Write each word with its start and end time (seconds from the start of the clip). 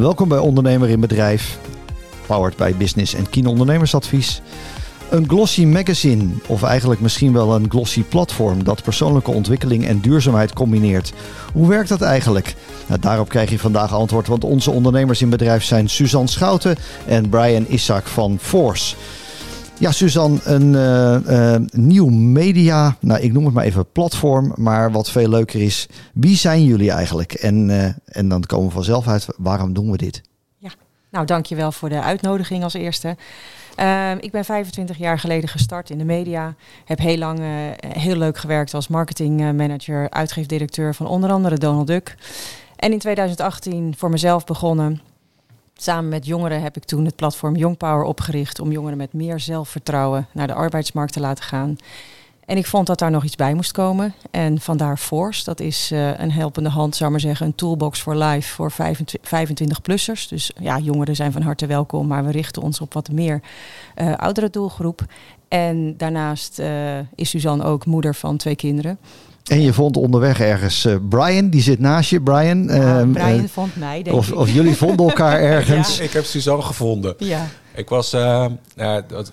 Welkom 0.00 0.28
bij 0.28 0.38
Ondernemer 0.38 0.88
in 0.88 1.00
Bedrijf, 1.00 1.58
powered 2.26 2.56
bij 2.56 2.76
Business 2.76 3.14
en 3.14 3.30
Kien 3.30 3.46
Ondernemersadvies. 3.46 4.40
Een 5.10 5.28
glossy 5.28 5.64
magazine, 5.64 6.28
of 6.46 6.62
eigenlijk 6.62 7.00
misschien 7.00 7.32
wel 7.32 7.54
een 7.54 7.70
glossy 7.70 8.02
platform 8.02 8.64
dat 8.64 8.82
persoonlijke 8.82 9.30
ontwikkeling 9.30 9.86
en 9.86 10.00
duurzaamheid 10.00 10.52
combineert. 10.52 11.12
Hoe 11.52 11.68
werkt 11.68 11.88
dat 11.88 12.00
eigenlijk? 12.00 12.54
Nou, 12.86 13.00
daarop 13.00 13.28
krijg 13.28 13.50
je 13.50 13.58
vandaag 13.58 13.94
antwoord, 13.94 14.26
want 14.26 14.44
onze 14.44 14.70
ondernemers 14.70 15.22
in 15.22 15.30
bedrijf 15.30 15.64
zijn 15.64 15.88
Suzanne 15.88 16.28
Schouten 16.28 16.76
en 17.06 17.28
Brian 17.28 17.66
Isaac 17.68 18.06
van 18.06 18.38
Force. 18.40 18.96
Ja, 19.80 19.92
Suzanne, 19.92 20.38
een 20.44 20.72
uh, 20.72 21.54
uh, 21.54 21.66
nieuw 21.72 22.08
media, 22.08 22.96
nou 23.00 23.20
ik 23.20 23.32
noem 23.32 23.44
het 23.44 23.54
maar 23.54 23.64
even 23.64 23.92
platform, 23.92 24.52
maar 24.56 24.92
wat 24.92 25.10
veel 25.10 25.28
leuker 25.28 25.60
is, 25.62 25.88
wie 26.14 26.36
zijn 26.36 26.64
jullie 26.64 26.90
eigenlijk? 26.90 27.32
En, 27.32 27.68
uh, 27.68 27.84
en 28.04 28.28
dan 28.28 28.42
komen 28.42 28.66
we 28.66 28.72
vanzelf 28.72 29.08
uit, 29.08 29.26
waarom 29.36 29.72
doen 29.72 29.90
we 29.90 29.96
dit? 29.96 30.22
Ja, 30.58 30.70
nou 31.10 31.26
dankjewel 31.26 31.72
voor 31.72 31.88
de 31.88 32.02
uitnodiging 32.02 32.62
als 32.62 32.74
eerste. 32.74 33.16
Uh, 33.76 34.10
ik 34.20 34.30
ben 34.30 34.44
25 34.44 34.98
jaar 34.98 35.18
geleden 35.18 35.48
gestart 35.48 35.90
in 35.90 35.98
de 35.98 36.04
media. 36.04 36.54
Heb 36.84 36.98
heel 36.98 37.18
lang 37.18 37.38
heel 37.86 38.16
leuk 38.16 38.38
gewerkt 38.38 38.74
als 38.74 38.88
marketingmanager, 38.88 40.10
uitgeefdirecteur 40.10 40.94
van 40.94 41.06
onder 41.06 41.30
andere 41.30 41.58
Donald 41.58 41.86
Duck. 41.86 42.16
En 42.76 42.92
in 42.92 42.98
2018 42.98 43.94
voor 43.96 44.10
mezelf 44.10 44.44
begonnen. 44.44 45.00
Samen 45.82 46.08
met 46.08 46.26
jongeren 46.26 46.62
heb 46.62 46.76
ik 46.76 46.84
toen 46.84 47.04
het 47.04 47.16
platform 47.16 47.56
Young 47.56 47.76
Power 47.76 48.02
opgericht 48.02 48.60
om 48.60 48.72
jongeren 48.72 48.98
met 48.98 49.12
meer 49.12 49.40
zelfvertrouwen 49.40 50.26
naar 50.32 50.46
de 50.46 50.54
arbeidsmarkt 50.54 51.12
te 51.12 51.20
laten 51.20 51.44
gaan. 51.44 51.76
En 52.44 52.56
ik 52.56 52.66
vond 52.66 52.86
dat 52.86 52.98
daar 52.98 53.10
nog 53.10 53.24
iets 53.24 53.36
bij 53.36 53.54
moest 53.54 53.72
komen. 53.72 54.14
En 54.30 54.60
vandaar 54.60 54.96
Force, 54.96 55.44
dat 55.44 55.60
is 55.60 55.92
uh, 55.92 56.18
een 56.18 56.30
helpende 56.30 56.68
hand, 56.68 56.96
zou 56.96 57.10
maar 57.10 57.20
zeggen, 57.20 57.46
een 57.46 57.54
toolbox 57.54 58.00
for 58.00 58.16
life 58.16 58.54
voor 58.54 58.72
25-plussers. 58.72 60.28
Dus 60.28 60.52
ja, 60.60 60.78
jongeren 60.78 61.16
zijn 61.16 61.32
van 61.32 61.42
harte 61.42 61.66
welkom, 61.66 62.06
maar 62.06 62.24
we 62.24 62.30
richten 62.30 62.62
ons 62.62 62.80
op 62.80 62.94
wat 62.94 63.10
meer 63.10 63.40
uh, 63.96 64.14
oudere 64.16 64.50
doelgroep. 64.50 65.04
En 65.48 65.96
daarnaast 65.96 66.58
uh, 66.58 66.98
is 67.14 67.30
Suzanne 67.30 67.64
ook 67.64 67.86
moeder 67.86 68.14
van 68.14 68.36
twee 68.36 68.56
kinderen. 68.56 68.98
En 69.50 69.60
je 69.60 69.72
vond 69.72 69.96
onderweg 69.96 70.40
ergens 70.40 70.84
uh, 70.84 70.96
Brian, 71.08 71.48
die 71.48 71.62
zit 71.62 71.78
naast 71.78 72.10
je. 72.10 72.20
Brian, 72.20 72.64
ja, 72.64 73.00
uh, 73.00 73.10
Brian 73.12 73.40
uh, 73.40 73.48
vond 73.48 73.76
mij, 73.76 74.02
denk 74.02 74.16
of, 74.16 74.28
ik. 74.28 74.34
Of 74.34 74.50
jullie 74.50 74.76
vonden 74.76 75.06
elkaar 75.06 75.40
ergens. 75.54 75.96
ja. 75.96 76.04
Ik 76.04 76.12
heb 76.12 76.24
Suzanne 76.24 76.62
gevonden. 76.62 77.14
Ja. 77.18 77.46
Ik 77.74 77.88
was, 77.88 78.16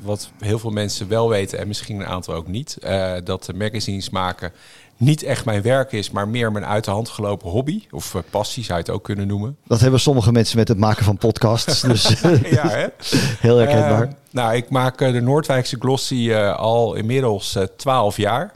wat 0.01 0.29
heel 0.39 0.59
veel 0.59 0.69
mensen 0.69 1.07
wel 1.07 1.29
weten 1.29 1.59
en 1.59 1.67
misschien 1.67 1.99
een 1.99 2.05
aantal 2.05 2.33
ook 2.33 2.47
niet, 2.47 2.77
dat 3.23 3.49
magazines 3.55 4.09
maken 4.09 4.51
niet 4.97 5.23
echt 5.23 5.45
mijn 5.45 5.61
werk 5.61 5.91
is, 5.91 6.11
maar 6.11 6.27
meer 6.27 6.51
mijn 6.51 6.65
uit 6.65 6.85
de 6.85 6.91
hand 6.91 7.09
gelopen 7.09 7.49
hobby. 7.49 7.83
Of 7.91 8.13
uh, 8.13 8.21
passie 8.29 8.63
zou 8.63 8.79
je 8.79 8.83
het 8.85 8.93
ook 8.93 9.03
kunnen 9.03 9.27
noemen. 9.27 9.57
Dat 9.67 9.79
hebben 9.79 9.99
sommige 9.99 10.31
mensen 10.31 10.57
met 10.57 10.67
het 10.67 10.77
maken 10.77 11.05
van 11.05 11.17
podcasts. 11.17 11.81
Dus 11.81 12.07
ja, 12.59 12.69
hè? 12.69 12.85
heel 13.47 13.57
herkenbaar. 13.57 14.03
Uh, 14.03 14.11
nou, 14.31 14.55
ik 14.55 14.69
maak 14.69 14.97
de 14.97 15.21
Noordwijkse 15.21 15.75
Glossy 15.79 16.15
uh, 16.15 16.55
al 16.55 16.93
inmiddels 16.93 17.57
12 17.77 18.17
jaar. 18.17 18.51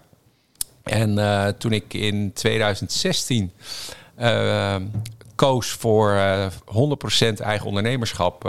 En 0.83 1.17
uh, 1.17 1.47
toen 1.47 1.71
ik 1.71 1.93
in 1.93 2.33
2016 2.33 3.51
uh, 4.19 4.75
koos 5.35 5.69
voor 5.71 6.11
uh, 6.11 6.45
100% 6.47 7.33
eigen 7.37 7.67
ondernemerschap, 7.67 8.43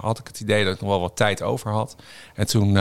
had 0.00 0.18
ik 0.18 0.26
het 0.26 0.40
idee 0.40 0.64
dat 0.64 0.74
ik 0.74 0.80
nog 0.80 0.90
wel 0.90 1.00
wat 1.00 1.16
tijd 1.16 1.42
over 1.42 1.70
had. 1.70 1.96
En 2.34 2.46
toen 2.46 2.78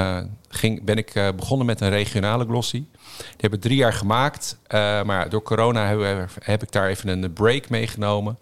ging, 0.50 0.84
ben 0.84 0.98
ik 0.98 1.34
begonnen 1.36 1.66
met 1.66 1.82
een 1.82 1.90
regionale 1.90 2.46
glossy. 2.46 2.86
Die 3.18 3.36
heb 3.38 3.54
ik 3.54 3.62
drie 3.62 3.78
jaar 3.78 3.94
gemaakt, 3.94 4.58
maar 5.06 5.30
door 5.30 5.42
corona 5.42 5.88
heb, 5.88 6.30
heb, 6.44 6.64
ik 6.64 6.72
daar 6.72 6.88
even 6.88 7.08
een 7.08 7.34
break 7.34 7.70
meegenomen. 7.70 8.40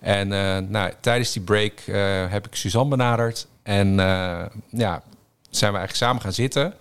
En 0.00 0.28
nou, 0.70 0.92
tijdens 1.00 1.32
die 1.32 1.42
break 1.42 1.80
heb 2.30 2.46
ik 2.46 2.54
Suzanne 2.54 2.90
benaderd 2.90 3.46
en 3.62 3.94
ja, 4.70 5.02
zijn 5.50 5.72
we 5.72 5.78
eigenlijk 5.78 5.94
samen 5.96 6.22
gaan 6.22 6.32
zitten 6.32 6.74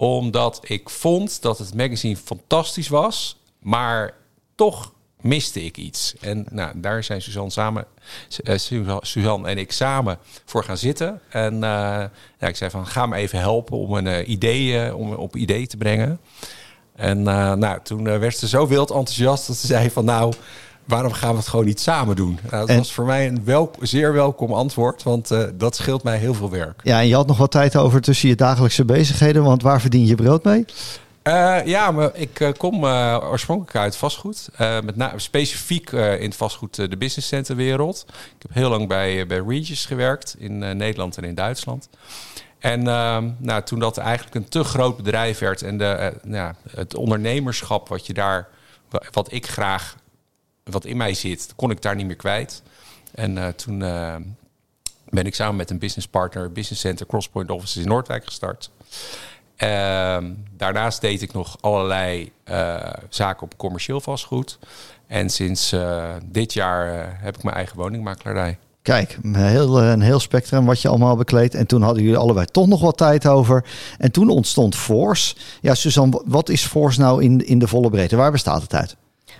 omdat 0.00 0.60
ik 0.62 0.90
vond 0.90 1.42
dat 1.42 1.58
het 1.58 1.74
magazine 1.74 2.16
fantastisch 2.16 2.88
was, 2.88 3.40
maar 3.58 4.14
toch 4.54 4.92
miste 5.20 5.64
ik 5.64 5.76
iets. 5.76 6.14
En 6.20 6.46
nou, 6.50 6.80
daar 6.80 7.04
zijn 7.04 7.22
Suzanne, 7.22 7.50
samen, 7.50 7.84
uh, 8.44 8.98
Suzanne 9.00 9.48
en 9.48 9.58
ik 9.58 9.72
samen 9.72 10.18
voor 10.44 10.64
gaan 10.64 10.76
zitten. 10.76 11.20
En 11.28 11.54
uh, 11.54 11.60
ja, 12.38 12.46
ik 12.46 12.56
zei 12.56 12.70
van, 12.70 12.86
ga 12.86 13.06
me 13.06 13.16
even 13.16 13.38
helpen 13.38 13.76
om 13.76 13.94
een 13.94 14.06
uh, 14.06 14.28
idee, 14.28 14.96
om 14.96 15.12
op 15.12 15.36
idee 15.36 15.66
te 15.66 15.76
brengen. 15.76 16.20
En 16.94 17.22
nou, 17.22 17.78
toen 17.82 18.04
werd 18.04 18.36
ze 18.36 18.48
zo 18.48 18.66
wild 18.66 18.90
enthousiast 18.90 19.46
dat 19.46 19.56
ze 19.56 19.66
zei 19.66 19.90
van, 19.90 20.04
nou, 20.04 20.34
waarom 20.88 21.12
gaan 21.12 21.30
we 21.30 21.36
het 21.36 21.48
gewoon 21.48 21.64
niet 21.64 21.80
samen 21.80 22.16
doen? 22.16 22.38
Nou, 22.42 22.50
dat 22.50 22.68
en, 22.68 22.76
was 22.76 22.92
voor 22.92 23.04
mij 23.04 23.26
een 23.26 23.44
wel, 23.44 23.70
zeer 23.80 24.12
welkom 24.12 24.52
antwoord, 24.52 25.02
want 25.02 25.30
uh, 25.30 25.42
dat 25.54 25.76
scheelt 25.76 26.02
mij 26.02 26.18
heel 26.18 26.34
veel 26.34 26.50
werk. 26.50 26.80
Ja, 26.82 27.00
en 27.00 27.06
je 27.06 27.14
had 27.14 27.26
nog 27.26 27.38
wat 27.38 27.50
tijd 27.50 27.76
over 27.76 28.00
tussen 28.00 28.28
je 28.28 28.34
dagelijkse 28.34 28.84
bezigheden, 28.84 29.42
want 29.42 29.62
waar 29.62 29.80
verdien 29.80 30.06
je 30.06 30.14
brood 30.14 30.44
mee? 30.44 30.64
Uh, 31.22 31.58
ja, 31.64 31.90
maar 31.90 32.10
ik 32.14 32.40
uh, 32.40 32.48
kom 32.56 32.84
uh, 32.84 33.18
oorspronkelijk 33.22 33.76
uit 33.76 33.96
vastgoed. 33.96 34.48
met 34.58 34.96
na- 34.96 35.12
specifiek 35.16 35.90
in 35.90 36.24
het 36.24 36.36
vastgoed 36.36 36.74
de 36.74 36.96
business 36.96 37.28
center 37.28 37.56
wereld. 37.56 38.04
Ik 38.08 38.42
heb 38.42 38.54
heel 38.54 38.68
lang 38.70 38.88
bij, 38.88 39.26
bij 39.26 39.42
Regis 39.46 39.86
gewerkt 39.86 40.36
in 40.38 40.58
Nederland 40.58 41.16
en 41.16 41.24
in 41.24 41.34
Duitsland. 41.34 41.88
En 42.58 42.82
nou, 43.38 43.62
toen 43.64 43.78
dat 43.78 43.96
eigenlijk 43.96 44.34
een 44.34 44.48
te 44.48 44.64
groot 44.64 44.96
bedrijf 44.96 45.38
werd 45.38 45.62
en 45.62 45.78
de, 45.78 46.12
nou, 46.22 46.54
het 46.70 46.94
ondernemerschap 46.94 47.88
wat 47.88 48.06
je 48.06 48.14
daar, 48.14 48.48
wat 49.10 49.32
ik 49.32 49.46
graag 49.46 49.96
wat 50.70 50.84
in 50.84 50.96
mij 50.96 51.14
zit, 51.14 51.52
kon 51.56 51.70
ik 51.70 51.82
daar 51.82 51.94
niet 51.94 52.06
meer 52.06 52.16
kwijt. 52.16 52.62
En 53.14 53.36
uh, 53.36 53.46
toen 53.46 53.80
uh, 53.80 54.14
ben 55.08 55.26
ik 55.26 55.34
samen 55.34 55.56
met 55.56 55.70
een 55.70 55.78
business 55.78 56.08
partner, 56.08 56.52
Business 56.52 56.80
Center 56.80 57.06
Crosspoint 57.06 57.50
Offices 57.50 57.82
in 57.82 57.88
Noordwijk 57.88 58.24
gestart. 58.24 58.70
Uh, 59.58 60.16
daarnaast 60.56 61.00
deed 61.00 61.22
ik 61.22 61.32
nog 61.32 61.56
allerlei 61.60 62.32
uh, 62.50 62.76
zaken 63.08 63.42
op 63.42 63.56
commercieel 63.56 64.00
vastgoed. 64.00 64.58
En 65.06 65.30
sinds 65.30 65.74
dit 66.24 66.52
jaar 66.52 67.16
heb 67.20 67.36
ik 67.36 67.42
mijn 67.42 67.56
eigen 67.56 67.76
woningmakelaarij. 67.76 68.58
Kijk, 68.82 69.18
een 69.22 69.34
heel, 69.34 69.82
een 69.82 70.00
heel 70.00 70.20
spectrum 70.20 70.64
wat 70.64 70.82
je 70.82 70.88
allemaal 70.88 71.16
bekleedt. 71.16 71.54
En 71.54 71.66
toen 71.66 71.82
hadden 71.82 72.02
jullie 72.02 72.18
allebei 72.18 72.46
toch 72.46 72.66
nog 72.66 72.80
wat 72.80 72.96
tijd 72.96 73.26
over. 73.26 73.64
En 73.98 74.10
toen 74.10 74.28
ontstond 74.28 74.76
Force. 74.76 75.34
Ja, 75.60 75.74
Suzanne, 75.74 76.22
wat 76.24 76.48
is 76.48 76.64
Force 76.64 77.00
nou 77.00 77.22
in, 77.22 77.46
in 77.46 77.58
de 77.58 77.68
volle 77.68 77.90
breedte? 77.90 78.16
Waar 78.16 78.30
bestaat 78.30 78.62
het 78.62 78.74
uit? 78.74 78.96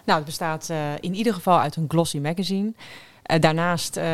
Nou, 0.09 0.21
het 0.21 0.29
bestaat 0.29 0.69
uh, 0.71 0.93
in 1.01 1.15
ieder 1.15 1.35
geval 1.35 1.61
uit 1.61 1.77
een 1.77 1.85
glossy 1.89 2.19
magazine. 2.19 2.73
Uh, 3.28 3.41
daarnaast 3.41 3.97
uh, 3.97 4.05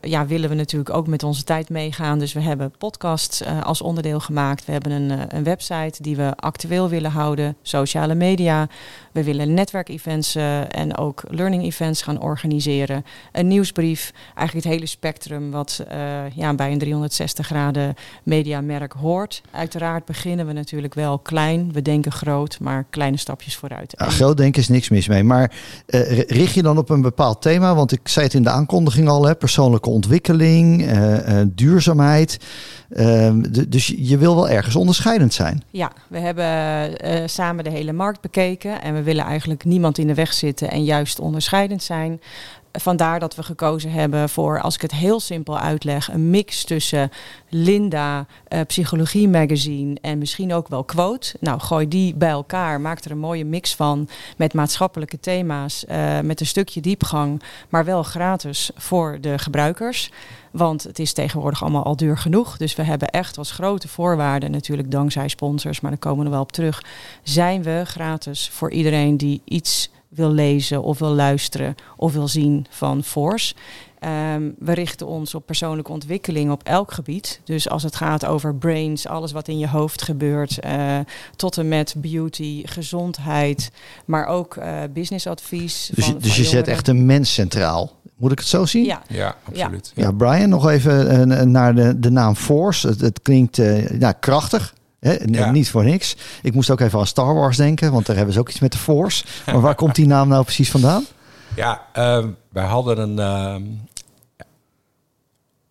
ja, 0.00 0.26
willen 0.26 0.48
we 0.48 0.54
natuurlijk 0.54 0.94
ook 0.94 1.06
met 1.06 1.22
onze 1.22 1.44
tijd 1.44 1.68
meegaan. 1.68 2.18
Dus 2.18 2.32
we 2.32 2.40
hebben 2.40 2.72
podcasts 2.78 3.42
als 3.62 3.82
onderdeel 3.82 4.20
gemaakt. 4.20 4.64
We 4.64 4.72
hebben 4.72 4.92
een, 4.92 5.36
een, 5.36 5.44
website 5.44 6.02
die 6.02 6.16
we 6.16 6.32
actueel 6.36 6.88
willen 6.88 7.10
houden. 7.10 7.56
Sociale 7.62 8.14
media. 8.14 8.68
We 9.12 9.24
willen 9.24 9.54
netwerkevents 9.54 10.34
en 10.68 10.96
ook 10.96 11.22
learning 11.28 11.62
events 11.62 12.02
gaan 12.02 12.20
organiseren. 12.20 13.04
Een 13.32 13.46
nieuwsbrief. 13.46 14.12
Eigenlijk 14.34 14.66
het 14.66 14.74
hele 14.74 14.86
spectrum 14.86 15.50
wat 15.50 15.84
ja, 16.34 16.54
bij 16.54 16.72
een 16.72 16.78
360 16.78 17.46
graden 17.46 17.94
mediamerk 18.22 18.92
hoort. 18.92 19.42
Uiteraard 19.50 20.04
beginnen 20.04 20.46
we 20.46 20.52
natuurlijk 20.52 20.94
wel 20.94 21.18
klein. 21.18 21.72
We 21.72 21.82
denken 21.82 22.12
groot, 22.12 22.60
maar 22.60 22.86
kleine 22.90 23.16
stapjes 23.16 23.56
vooruit. 23.56 23.94
Ja, 23.96 24.08
groot 24.08 24.36
denken 24.36 24.60
is 24.60 24.68
niks 24.68 24.88
mis 24.88 25.08
mee. 25.08 25.24
Maar 25.24 25.52
richt 26.26 26.54
je 26.54 26.62
dan 26.62 26.78
op 26.78 26.90
een 26.90 27.02
bepaald 27.02 27.42
thema? 27.42 27.74
Want 27.74 27.92
ik 27.92 28.08
zei 28.08 28.24
het 28.24 28.34
in 28.34 28.42
de 28.42 28.56
aankondiging 28.58 29.08
al, 29.08 29.26
hè, 29.26 29.34
persoonlijke 29.34 29.90
ontwikkeling, 29.90 30.82
uh, 30.82 31.40
duurzaamheid. 31.46 32.38
Uh, 32.90 33.32
dus 33.68 33.94
je 33.96 34.18
wil 34.18 34.34
wel 34.34 34.48
ergens 34.48 34.76
onderscheidend 34.76 35.34
zijn. 35.34 35.62
Ja, 35.70 35.92
we 36.08 36.18
hebben 36.18 36.44
uh, 37.04 37.26
samen 37.26 37.64
de 37.64 37.70
hele 37.70 37.92
markt 37.92 38.20
bekeken 38.20 38.82
en 38.82 38.94
we 38.94 39.02
willen 39.02 39.24
eigenlijk 39.24 39.64
niemand 39.64 39.98
in 39.98 40.06
de 40.06 40.14
weg 40.14 40.32
zitten 40.32 40.70
en 40.70 40.84
juist 40.84 41.20
onderscheidend 41.20 41.82
zijn. 41.82 42.20
Vandaar 42.80 43.20
dat 43.20 43.34
we 43.34 43.42
gekozen 43.42 43.90
hebben 43.90 44.28
voor, 44.28 44.60
als 44.60 44.74
ik 44.74 44.82
het 44.82 44.92
heel 44.92 45.20
simpel 45.20 45.58
uitleg, 45.58 46.12
een 46.12 46.30
mix 46.30 46.64
tussen 46.64 47.10
Linda, 47.48 48.26
uh, 48.48 48.60
Psychologie 48.66 49.28
Magazine 49.28 49.96
en 50.00 50.18
misschien 50.18 50.54
ook 50.54 50.68
wel 50.68 50.84
Quote. 50.84 51.36
Nou, 51.40 51.60
gooi 51.60 51.88
die 51.88 52.14
bij 52.14 52.28
elkaar, 52.28 52.80
maak 52.80 53.04
er 53.04 53.10
een 53.10 53.18
mooie 53.18 53.44
mix 53.44 53.74
van 53.74 54.08
met 54.36 54.54
maatschappelijke 54.54 55.20
thema's, 55.20 55.84
uh, 55.90 56.20
met 56.20 56.40
een 56.40 56.46
stukje 56.46 56.80
diepgang, 56.80 57.42
maar 57.68 57.84
wel 57.84 58.02
gratis 58.02 58.70
voor 58.74 59.18
de 59.20 59.38
gebruikers. 59.38 60.10
Want 60.50 60.82
het 60.82 60.98
is 60.98 61.12
tegenwoordig 61.12 61.62
allemaal 61.62 61.84
al 61.84 61.96
duur 61.96 62.18
genoeg. 62.18 62.56
Dus 62.56 62.74
we 62.74 62.82
hebben 62.82 63.08
echt 63.08 63.38
als 63.38 63.50
grote 63.50 63.88
voorwaarden, 63.88 64.50
natuurlijk 64.50 64.90
dankzij 64.90 65.28
sponsors, 65.28 65.80
maar 65.80 65.90
daar 65.90 66.00
komen 66.00 66.24
we 66.24 66.30
wel 66.30 66.40
op 66.40 66.52
terug, 66.52 66.84
zijn 67.22 67.62
we 67.62 67.82
gratis 67.84 68.48
voor 68.52 68.70
iedereen 68.70 69.16
die 69.16 69.40
iets 69.44 69.90
wil 70.08 70.30
lezen 70.30 70.82
of 70.82 70.98
wil 70.98 71.14
luisteren 71.14 71.74
of 71.96 72.12
wil 72.12 72.28
zien 72.28 72.66
van 72.70 73.02
Force. 73.02 73.54
Um, 74.34 74.54
we 74.58 74.72
richten 74.72 75.06
ons 75.06 75.34
op 75.34 75.46
persoonlijke 75.46 75.92
ontwikkeling 75.92 76.50
op 76.50 76.62
elk 76.62 76.92
gebied. 76.92 77.40
Dus 77.44 77.68
als 77.68 77.82
het 77.82 77.96
gaat 77.96 78.26
over 78.26 78.54
brains, 78.54 79.06
alles 79.06 79.32
wat 79.32 79.48
in 79.48 79.58
je 79.58 79.68
hoofd 79.68 80.02
gebeurt, 80.02 80.58
uh, 80.64 80.98
tot 81.36 81.58
en 81.58 81.68
met 81.68 81.94
beauty, 81.96 82.62
gezondheid, 82.66 83.70
maar 84.04 84.26
ook 84.26 84.56
uh, 84.56 84.80
businessadvies. 84.92 85.90
Dus, 85.94 86.04
van, 86.04 86.18
dus 86.18 86.32
van 86.32 86.42
je 86.42 86.48
zet 86.48 86.68
echt 86.68 86.88
een 86.88 87.06
mens 87.06 87.34
centraal. 87.34 87.96
Moet 88.18 88.32
ik 88.32 88.38
het 88.38 88.48
zo 88.48 88.66
zien? 88.66 88.84
Ja, 88.84 89.02
Ja, 89.08 89.36
absoluut. 89.44 89.92
Ja, 89.94 90.12
Brian, 90.12 90.48
nog 90.48 90.68
even 90.68 91.30
eh, 91.30 91.42
naar 91.42 91.74
de, 91.74 91.98
de 91.98 92.10
naam 92.10 92.34
Force. 92.34 92.88
Het, 92.88 93.00
het 93.00 93.22
klinkt 93.22 93.58
eh, 93.58 94.00
ja, 94.00 94.12
krachtig. 94.12 94.74
Hè? 95.00 95.14
N- 95.14 95.32
Ja. 95.34 95.50
Niet 95.50 95.70
voor 95.70 95.84
niks. 95.84 96.16
Ik 96.42 96.54
moest 96.54 96.70
ook 96.70 96.80
even 96.80 96.98
aan 96.98 97.06
Star 97.06 97.34
Wars 97.34 97.56
denken, 97.56 97.92
want 97.92 98.06
daar 98.06 98.16
hebben 98.16 98.34
ze 98.34 98.40
ook 98.40 98.48
iets 98.48 98.60
met 98.60 98.72
de 98.72 98.78
Force. 98.78 99.24
Maar 99.46 99.60
waar 99.60 99.74
komt 99.74 99.94
die 99.94 100.06
naam 100.06 100.28
nou 100.28 100.42
precies 100.44 100.70
vandaan? 100.70 101.04
Ja, 101.56 101.82
ehm, 101.92 102.28
wij 102.48 102.64
hadden 102.64 102.98
een. 102.98 103.18
ehm, 103.18 103.62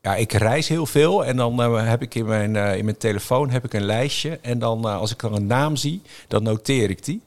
ja, 0.02 0.16
ik 0.16 0.32
reis 0.34 0.68
heel 0.68 0.86
veel 0.86 1.26
en 1.26 1.36
dan 1.38 1.62
eh, 1.62 1.88
heb 1.90 2.02
ik 2.02 2.16
in 2.16 2.26
mijn, 2.26 2.56
eh, 2.56 2.78
in 2.78 2.86
mijn 2.86 2.98
telefoon 2.98 3.50
heb 3.50 3.66
ik 3.66 3.74
een 3.74 3.86
lijstje. 3.86 4.40
En 4.42 4.60
dan 4.60 4.88
eh, 4.88 4.98
als 4.98 5.12
ik 5.12 5.20
dan 5.20 5.36
een 5.36 5.48
naam 5.48 5.76
zie, 5.76 6.02
dan 6.28 6.44
noteer 6.44 6.90
ik 6.90 7.06
die. 7.06 7.22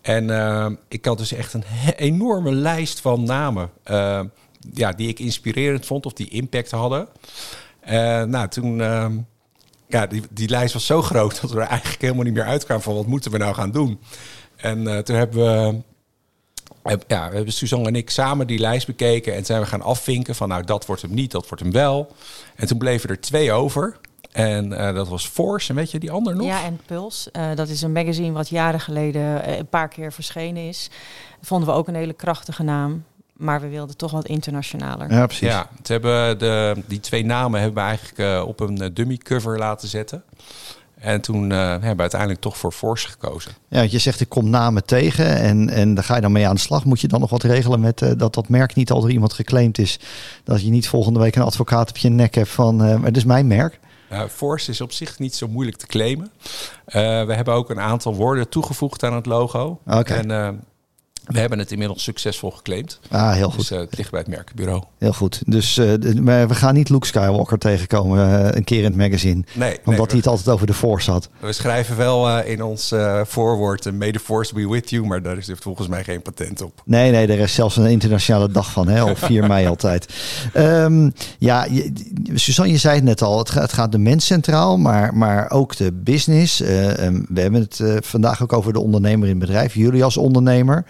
En 0.00 0.30
ehm, 0.30 0.74
ik 0.88 1.04
had 1.04 1.18
dus 1.18 1.32
echt 1.32 1.52
een 1.54 1.64
enorme 1.96 2.52
lijst 2.52 3.00
van 3.00 3.24
namen. 3.24 3.70
ja, 4.74 4.92
die 4.92 5.08
ik 5.08 5.18
inspirerend 5.18 5.86
vond 5.86 6.06
of 6.06 6.12
die 6.12 6.28
impact 6.28 6.70
hadden. 6.70 7.08
Nou, 8.30 8.48
toen. 8.48 8.76
Ja, 9.92 10.06
die, 10.06 10.22
die 10.30 10.48
lijst 10.48 10.72
was 10.74 10.86
zo 10.86 11.02
groot 11.02 11.40
dat 11.40 11.50
we 11.50 11.60
er 11.60 11.66
eigenlijk 11.66 12.00
helemaal 12.02 12.24
niet 12.24 12.34
meer 12.34 12.44
uitkwamen 12.44 12.82
van 12.84 12.94
wat 12.94 13.06
moeten 13.06 13.30
we 13.30 13.38
nou 13.38 13.54
gaan 13.54 13.70
doen. 13.70 14.00
En 14.56 14.86
eh, 14.86 14.98
toen 14.98 15.16
hebben 15.16 15.38
we 15.44 15.80
heb- 16.90 17.04
ja, 17.06 17.28
we 17.30 17.34
hebben 17.36 17.52
Suzanne 17.52 17.86
en 17.88 17.96
ik 17.96 18.10
samen 18.10 18.46
die 18.46 18.58
lijst 18.58 18.86
bekeken 18.86 19.34
en 19.34 19.44
zijn 19.44 19.60
we 19.60 19.66
gaan 19.66 19.82
afvinken 19.82 20.34
van 20.34 20.48
nou 20.48 20.64
dat 20.64 20.86
wordt 20.86 21.02
hem 21.02 21.14
niet, 21.14 21.30
dat 21.30 21.48
wordt 21.48 21.62
hem 21.62 21.72
wel. 21.72 22.12
En 22.56 22.66
toen 22.66 22.78
bleven 22.78 23.10
er 23.10 23.20
twee 23.20 23.52
over. 23.52 23.96
En 24.32 24.72
eh, 24.72 24.94
dat 24.94 25.08
was 25.08 25.26
Force 25.26 25.68
en 25.70 25.74
weet 25.74 25.90
je 25.90 25.98
die 25.98 26.10
ander 26.10 26.36
nog? 26.36 26.46
Ja, 26.46 26.64
en 26.64 26.80
Puls. 26.86 27.30
Eh, 27.30 27.54
dat 27.54 27.68
is 27.68 27.82
een 27.82 27.92
magazine 27.92 28.32
wat 28.32 28.48
jaren 28.48 28.80
geleden 28.80 29.58
een 29.58 29.66
paar 29.68 29.88
keer 29.88 30.12
verschenen 30.12 30.68
is. 30.68 30.90
Vonden 31.42 31.68
we 31.68 31.74
ook 31.74 31.88
een 31.88 31.94
hele 31.94 32.12
krachtige 32.12 32.62
naam. 32.62 33.04
Maar 33.32 33.60
we 33.60 33.68
wilden 33.68 33.96
toch 33.96 34.10
wat 34.10 34.26
internationaler. 34.26 35.12
Ja, 35.12 35.26
precies. 35.26 35.48
Ja, 35.48 35.68
hebben 35.82 36.38
de, 36.38 36.82
die 36.86 37.00
twee 37.00 37.24
namen 37.24 37.60
hebben 37.60 37.82
we 37.82 37.88
eigenlijk 37.88 38.18
eh, 38.18 38.46
op 38.46 38.60
een 38.60 38.80
eh, 38.80 38.88
dummy 38.92 39.16
cover 39.16 39.58
laten 39.58 39.88
zetten. 39.88 40.24
En 41.02 41.20
toen 41.20 41.52
eh, 41.52 41.58
hebben 41.58 41.94
we 41.94 42.00
uiteindelijk 42.00 42.40
toch 42.40 42.56
voor 42.56 42.72
Force 42.72 43.08
gekozen. 43.08 43.52
Ja, 43.68 43.78
want 43.78 43.90
je 43.90 43.98
zegt 43.98 44.20
ik 44.20 44.28
kom 44.28 44.50
namen 44.50 44.84
tegen 44.84 45.36
en, 45.36 45.68
en 45.68 45.94
daar 45.94 46.04
ga 46.04 46.14
je 46.14 46.20
dan 46.20 46.32
mee 46.32 46.48
aan 46.48 46.54
de 46.54 46.60
slag. 46.60 46.84
Moet 46.84 47.00
je 47.00 47.08
dan 47.08 47.20
nog 47.20 47.30
wat 47.30 47.42
regelen 47.42 47.80
met 47.80 48.02
eh, 48.02 48.10
dat 48.16 48.34
dat 48.34 48.48
merk 48.48 48.74
niet 48.74 48.90
al 48.90 49.00
door 49.00 49.10
iemand 49.10 49.32
geclaimd 49.32 49.78
is? 49.78 49.98
Dat 50.44 50.62
je 50.62 50.70
niet 50.70 50.88
volgende 50.88 51.20
week 51.20 51.36
een 51.36 51.42
advocaat 51.42 51.88
op 51.88 51.96
je 51.96 52.08
nek 52.08 52.34
hebt 52.34 52.48
van, 52.48 52.82
eh, 52.84 52.94
maar 52.94 53.04
dit 53.12 53.16
is 53.16 53.24
mijn 53.24 53.46
merk. 53.46 53.80
Nou, 54.10 54.28
Force 54.28 54.70
is 54.70 54.80
op 54.80 54.92
zich 54.92 55.18
niet 55.18 55.34
zo 55.34 55.48
moeilijk 55.48 55.76
te 55.76 55.86
claimen. 55.86 56.30
Eh, 56.84 57.02
we 57.24 57.34
hebben 57.34 57.54
ook 57.54 57.70
een 57.70 57.80
aantal 57.80 58.14
woorden 58.14 58.48
toegevoegd 58.48 59.02
aan 59.02 59.14
het 59.14 59.26
logo. 59.26 59.80
Oké. 59.86 60.14
En 60.14 60.30
eh, 60.30 60.48
we 61.26 61.38
hebben 61.38 61.58
het 61.58 61.72
inmiddels 61.72 62.02
succesvol 62.02 62.50
geclaimd. 62.50 63.00
Ah, 63.10 63.32
heel 63.32 63.50
goed. 63.50 63.68
Dus 63.68 63.68
het 63.68 63.96
ligt 63.96 64.10
bij 64.10 64.20
het 64.20 64.28
merkenbureau. 64.28 64.82
Heel 64.98 65.12
goed. 65.12 65.42
Dus 65.46 65.78
eh, 65.78 66.14
maar 66.20 66.48
we 66.48 66.54
gaan 66.54 66.74
niet 66.74 66.88
Luke 66.88 67.06
Skywalker 67.06 67.58
tegenkomen 67.58 68.44
eh, 68.44 68.56
een 68.56 68.64
keer 68.64 68.78
in 68.78 68.84
het 68.84 68.96
magazine. 68.96 69.44
Nee, 69.52 69.78
Omdat 69.84 69.86
nee, 69.86 70.06
hij 70.06 70.16
het 70.16 70.26
altijd 70.26 70.48
over 70.48 70.66
de 70.66 70.74
Force 70.74 71.10
had. 71.10 71.28
we 71.40 71.52
schrijven 71.52 71.96
wel 71.96 72.40
in 72.40 72.62
ons 72.62 72.94
voorwoord... 73.24 73.92
May 73.92 74.12
the 74.12 74.18
force 74.18 74.54
be 74.54 74.68
with 74.68 74.90
you, 74.90 75.06
maar 75.06 75.22
daar 75.22 75.38
is 75.38 75.50
volgens 75.60 75.88
mij 75.88 76.04
geen 76.04 76.22
patent 76.22 76.62
op. 76.62 76.82
Nee, 76.84 77.10
nee, 77.10 77.26
er 77.26 77.38
is 77.38 77.54
zelfs 77.54 77.76
een 77.76 77.86
internationale 77.86 78.50
dag 78.50 78.70
van, 78.70 78.88
hè, 78.88 79.04
op 79.04 79.18
4 79.18 79.46
mei 79.52 79.66
altijd. 79.66 80.14
Ehm, 80.52 81.10
ja, 81.38 81.64
je, 81.64 81.92
Suzanne, 82.34 82.72
je 82.72 82.78
zei 82.78 82.94
het 82.94 83.04
net 83.04 83.22
al, 83.22 83.38
het 83.38 83.50
gaat, 83.50 83.62
het 83.62 83.72
gaat 83.72 83.92
de 83.92 83.98
mens 83.98 84.26
centraal, 84.26 84.76
maar, 84.76 85.14
maar 85.14 85.50
ook 85.50 85.76
de 85.76 85.92
business. 85.92 86.60
Eh, 86.60 87.06
ehm, 87.06 87.22
we 87.28 87.40
hebben 87.40 87.60
het 87.60 88.06
vandaag 88.06 88.42
ook 88.42 88.52
over 88.52 88.72
de 88.72 88.80
ondernemer 88.80 89.28
in 89.28 89.38
het 89.38 89.46
bedrijf, 89.46 89.74
jullie 89.74 90.04
als 90.04 90.16
ondernemer. 90.16 90.84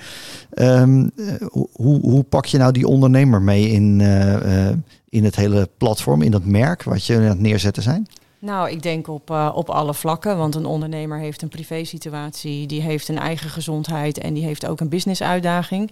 Ehm, 0.50 1.08
eh, 1.16 1.34
hoe, 1.72 2.00
hoe 2.00 2.22
pak 2.22 2.46
je 2.46 2.58
nou 2.58 2.72
die 2.72 2.86
ondernemer 2.86 3.42
mee 3.42 3.69
in, 3.69 4.00
eh, 4.00 4.69
eh, 4.69 4.76
in 5.08 5.24
het 5.24 5.36
hele 5.36 5.69
platform, 5.76 6.22
in 6.22 6.30
dat 6.30 6.44
merk 6.44 6.82
wat 6.82 7.06
je 7.06 7.16
aan 7.16 7.22
het 7.22 7.40
neerzetten 7.40 7.82
zijn? 7.82 8.08
Nou, 8.42 8.70
ik 8.70 8.82
denk 8.82 9.08
op, 9.08 9.30
eh, 9.30 9.52
op 9.54 9.70
alle 9.70 9.94
vlakken. 9.94 10.36
Want 10.36 10.54
een 10.54 10.64
ondernemer 10.64 11.19
heeft 11.19 11.42
een 11.42 11.48
privésituatie, 11.48 12.66
die 12.66 12.80
heeft 12.80 13.08
een 13.08 13.19
eigen 13.19 13.50
gezondheid 13.50 14.19
en 14.19 14.34
die 14.34 14.44
heeft 14.44 14.66
ook 14.66 14.80
een 14.80 14.88
business-uitdaging. 14.88 15.90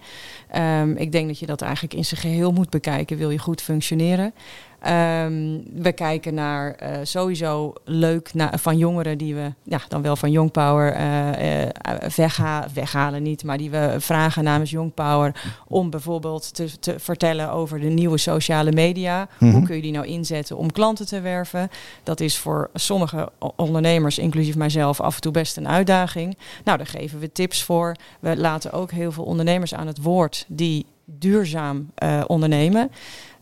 Ehm, 0.49 0.91
ik 0.91 1.11
denk 1.11 1.27
dat 1.27 1.39
je 1.39 1.45
dat 1.45 1.61
eigenlijk 1.61 1.93
in 1.93 2.05
zijn 2.05 2.21
geheel 2.21 2.51
moet 2.51 2.69
bekijken, 2.69 3.17
wil 3.17 3.29
je 3.29 3.37
goed 3.37 3.61
functioneren. 3.61 4.33
Ehm, 4.81 5.59
we 5.73 5.91
kijken 5.91 6.33
naar 6.33 6.71
eh, 6.71 6.97
sowieso 7.03 7.73
leuk 7.85 8.33
na, 8.33 8.57
van 8.57 8.77
jongeren 8.77 9.17
die 9.17 9.35
we, 9.35 9.53
ja, 9.63 9.81
dan 9.87 10.01
wel 10.01 10.15
van 10.15 10.31
Young 10.31 10.51
Power 10.51 10.93
eh, 10.93 11.63
eh, 11.63 11.69
wegha 12.15 12.67
weghalen 12.73 13.23
niet, 13.23 13.43
maar 13.43 13.57
die 13.57 13.69
we 13.69 13.95
vragen 13.99 14.43
namens 14.43 14.71
Young 14.71 14.93
Power 14.93 15.35
om 15.67 15.89
bijvoorbeeld 15.89 16.55
te, 16.55 16.79
te 16.79 16.99
vertellen 16.99 17.51
over 17.51 17.79
de 17.79 17.87
nieuwe 17.87 18.17
sociale 18.17 18.71
media. 18.71 19.27
Mhm. 19.37 19.51
Hoe 19.51 19.63
kun 19.63 19.75
je 19.75 19.81
die 19.81 19.91
nou 19.91 20.05
inzetten 20.05 20.57
om 20.57 20.71
klanten 20.71 21.05
te 21.05 21.21
werven? 21.21 21.69
Dat 22.03 22.19
is 22.19 22.37
voor 22.37 22.69
sommige 22.73 23.29
ondernemers, 23.55 24.17
inclusief 24.17 24.55
mijzelf, 24.55 24.99
af 24.99 25.15
en 25.15 25.21
toe 25.21 25.31
best 25.31 25.57
een 25.57 25.67
uitdaging. 25.67 26.37
Nou, 26.63 26.77
daar 26.77 26.87
geven 26.87 27.19
we 27.19 27.31
tips 27.31 27.63
voor. 27.63 27.95
We 28.19 28.37
laten 28.37 28.71
ook 28.71 28.91
heel 28.91 29.11
veel 29.11 29.23
ondernemers 29.23 29.73
aan 29.73 29.87
het 29.87 30.01
woord 30.01 30.45
die 30.47 30.85
duurzaam 31.05 31.91
ondernemen. 32.27 32.91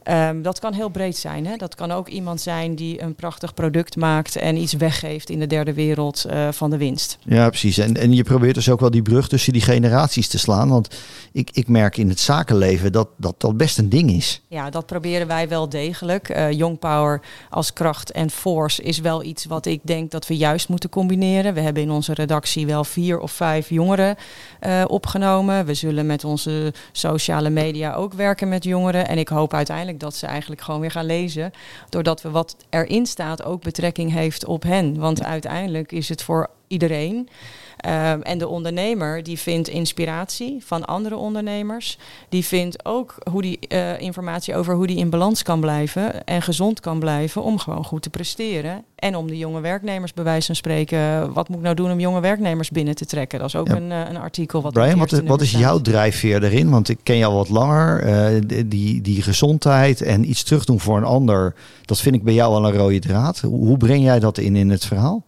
Ehm, 0.10 0.42
dat 0.42 0.60
kan 0.60 0.74
heel 0.74 0.90
breed 0.90 1.18
zijn. 1.18 1.46
Hè? 1.46 1.56
Dat 1.56 1.76
kan 1.76 1.92
ook 1.92 2.08
iemand 2.08 2.42
zijn 2.42 2.76
die 2.76 3.02
een 3.02 3.16
prachtig 3.16 3.54
product 3.54 3.96
maakt 3.96 4.36
en 4.36 4.58
iets 4.58 4.74
weggeeft 4.74 5.30
in 5.30 5.40
de 5.40 5.48
derde 5.48 5.74
wereld 5.74 6.26
eh, 6.26 6.48
van 6.52 6.70
de 6.70 6.78
winst. 6.78 7.18
Ja, 7.24 7.48
precies. 7.48 7.78
En, 7.78 7.98
en 7.98 8.14
je 8.14 8.24
probeert 8.24 8.56
dus 8.56 8.70
ook 8.70 8.80
wel 8.80 8.92
die 8.92 9.02
brug 9.02 9.28
tussen 9.28 9.54
die 9.54 9.62
generaties 9.62 10.28
te 10.28 10.40
slaan. 10.40 10.70
Want 10.70 10.96
ik, 11.32 11.50
ik 11.54 11.68
merk 11.68 11.98
in 11.98 12.10
het 12.10 12.20
zakenleven 12.20 12.92
dat, 12.92 13.08
dat 13.18 13.36
dat 13.38 13.58
best 13.58 13.78
een 13.78 13.90
ding 13.90 14.12
is. 14.12 14.42
Ja, 14.48 14.70
dat 14.70 14.86
proberen 14.86 15.28
wij 15.28 15.48
wel 15.48 15.70
degelijk. 15.70 16.30
Eh 16.30 16.52
Young 16.52 16.80
Power 16.80 17.22
als 17.50 17.74
kracht 17.74 18.12
en 18.12 18.30
force 18.30 18.82
is 18.82 19.00
wel 19.00 19.24
iets 19.24 19.46
wat 19.46 19.66
ik 19.66 19.80
denk 19.84 20.12
dat 20.12 20.28
we 20.28 20.38
juist 20.38 20.70
moeten 20.70 20.90
combineren. 20.90 21.54
We 21.54 21.62
hebben 21.62 21.84
in 21.84 21.92
onze 21.92 22.14
redactie 22.14 22.66
wel 22.66 22.84
vier 22.84 23.20
of 23.20 23.32
vijf 23.32 23.70
jongeren 23.70 24.16
eh, 24.60 24.84
opgenomen. 24.88 25.66
We 25.66 25.74
zullen 25.74 26.06
met 26.06 26.24
onze 26.24 26.74
sociale 26.92 27.50
media 27.50 27.94
ook 27.94 28.14
werken 28.14 28.50
met 28.50 28.64
jongeren. 28.64 29.08
En 29.08 29.18
ik 29.18 29.28
hoop 29.28 29.54
uiteindelijk 29.54 29.98
dat 30.00 30.16
ze 30.16 30.26
eigenlijk 30.26 30.62
gewoon 30.62 30.80
weer 30.80 30.92
gaan 30.92 31.06
lezen. 31.06 31.52
Doordat 31.90 32.22
we 32.22 32.30
wat 32.30 32.56
erin 32.70 33.06
staat 33.06 33.44
ook 33.44 33.62
betrekking 33.62 34.12
heeft 34.12 34.46
op 34.46 34.64
hen. 34.64 35.00
Want 35.00 35.24
uiteindelijk 35.24 35.92
is 35.92 36.10
het 36.10 36.24
voor 36.24 36.50
iedereen. 36.70 37.30
Ehm, 37.78 38.22
en 38.22 38.38
de 38.38 38.48
ondernemer 38.48 39.24
die 39.24 39.40
vindt 39.40 39.68
inspiratie 39.68 40.58
van 40.66 40.86
andere 40.86 41.16
ondernemers. 41.16 41.98
Die 42.30 42.46
vindt 42.46 42.86
ook 42.86 43.16
hoe 43.32 43.42
die 43.42 43.60
eh, 43.60 44.00
informatie 44.02 44.56
over 44.56 44.76
hoe 44.76 44.88
die 44.88 44.98
in 44.98 45.10
balans 45.10 45.44
kan 45.44 45.60
blijven 45.60 46.26
en 46.26 46.42
gezond 46.42 46.80
kan 46.80 47.00
blijven 47.00 47.44
om 47.44 47.58
gewoon 47.58 47.86
goed 47.86 48.02
te 48.02 48.10
presteren. 48.10 48.84
En 48.96 49.16
om 49.16 49.28
de 49.28 49.38
jonge 49.38 49.62
werknemers 49.62 50.14
bij 50.14 50.24
wijze 50.24 50.46
van 50.46 50.56
spreken, 50.56 51.34
wat 51.34 51.48
moet 51.48 51.58
ik 51.58 51.64
nou 51.64 51.76
doen 51.76 51.92
om 51.92 52.00
jonge 52.00 52.20
werknemers 52.20 52.70
binnen 52.70 52.96
te 52.96 53.06
trekken? 53.06 53.40
Dat 53.40 53.48
is 53.48 53.56
ook 53.56 53.68
Ja. 53.68 53.76
een, 53.76 53.92
eh, 53.92 54.10
een 54.10 54.18
artikel 54.18 54.62
wat. 54.62 54.74
Brian, 54.74 55.00
wat, 55.00 55.12
wat 55.12 55.42
is 55.42 55.52
jouw 55.52 55.80
drijfveer 55.82 56.44
erin? 56.44 56.70
Want 56.70 56.90
ik 56.90 57.00
ken 57.04 57.18
jou 57.18 57.34
wat 57.34 57.50
langer. 57.50 58.02
Eh, 58.02 58.42
die, 58.66 59.02
die 59.02 59.22
gezondheid 59.22 60.02
en 60.02 60.30
iets 60.30 60.44
terugdoen 60.44 60.80
voor 60.80 60.98
een 60.98 61.04
ander, 61.04 61.56
dat 61.86 62.00
vind 62.00 62.16
ik 62.16 62.24
bij 62.24 62.34
jou 62.34 62.54
al 62.54 62.66
een 62.66 62.74
rode 62.78 63.00
draad. 63.00 63.40
Hoe, 63.40 63.66
hoe 63.68 63.78
breng 63.78 64.04
jij 64.04 64.20
dat 64.20 64.38
in 64.38 64.56
in 64.56 64.70
het 64.70 64.86
verhaal? 64.86 65.24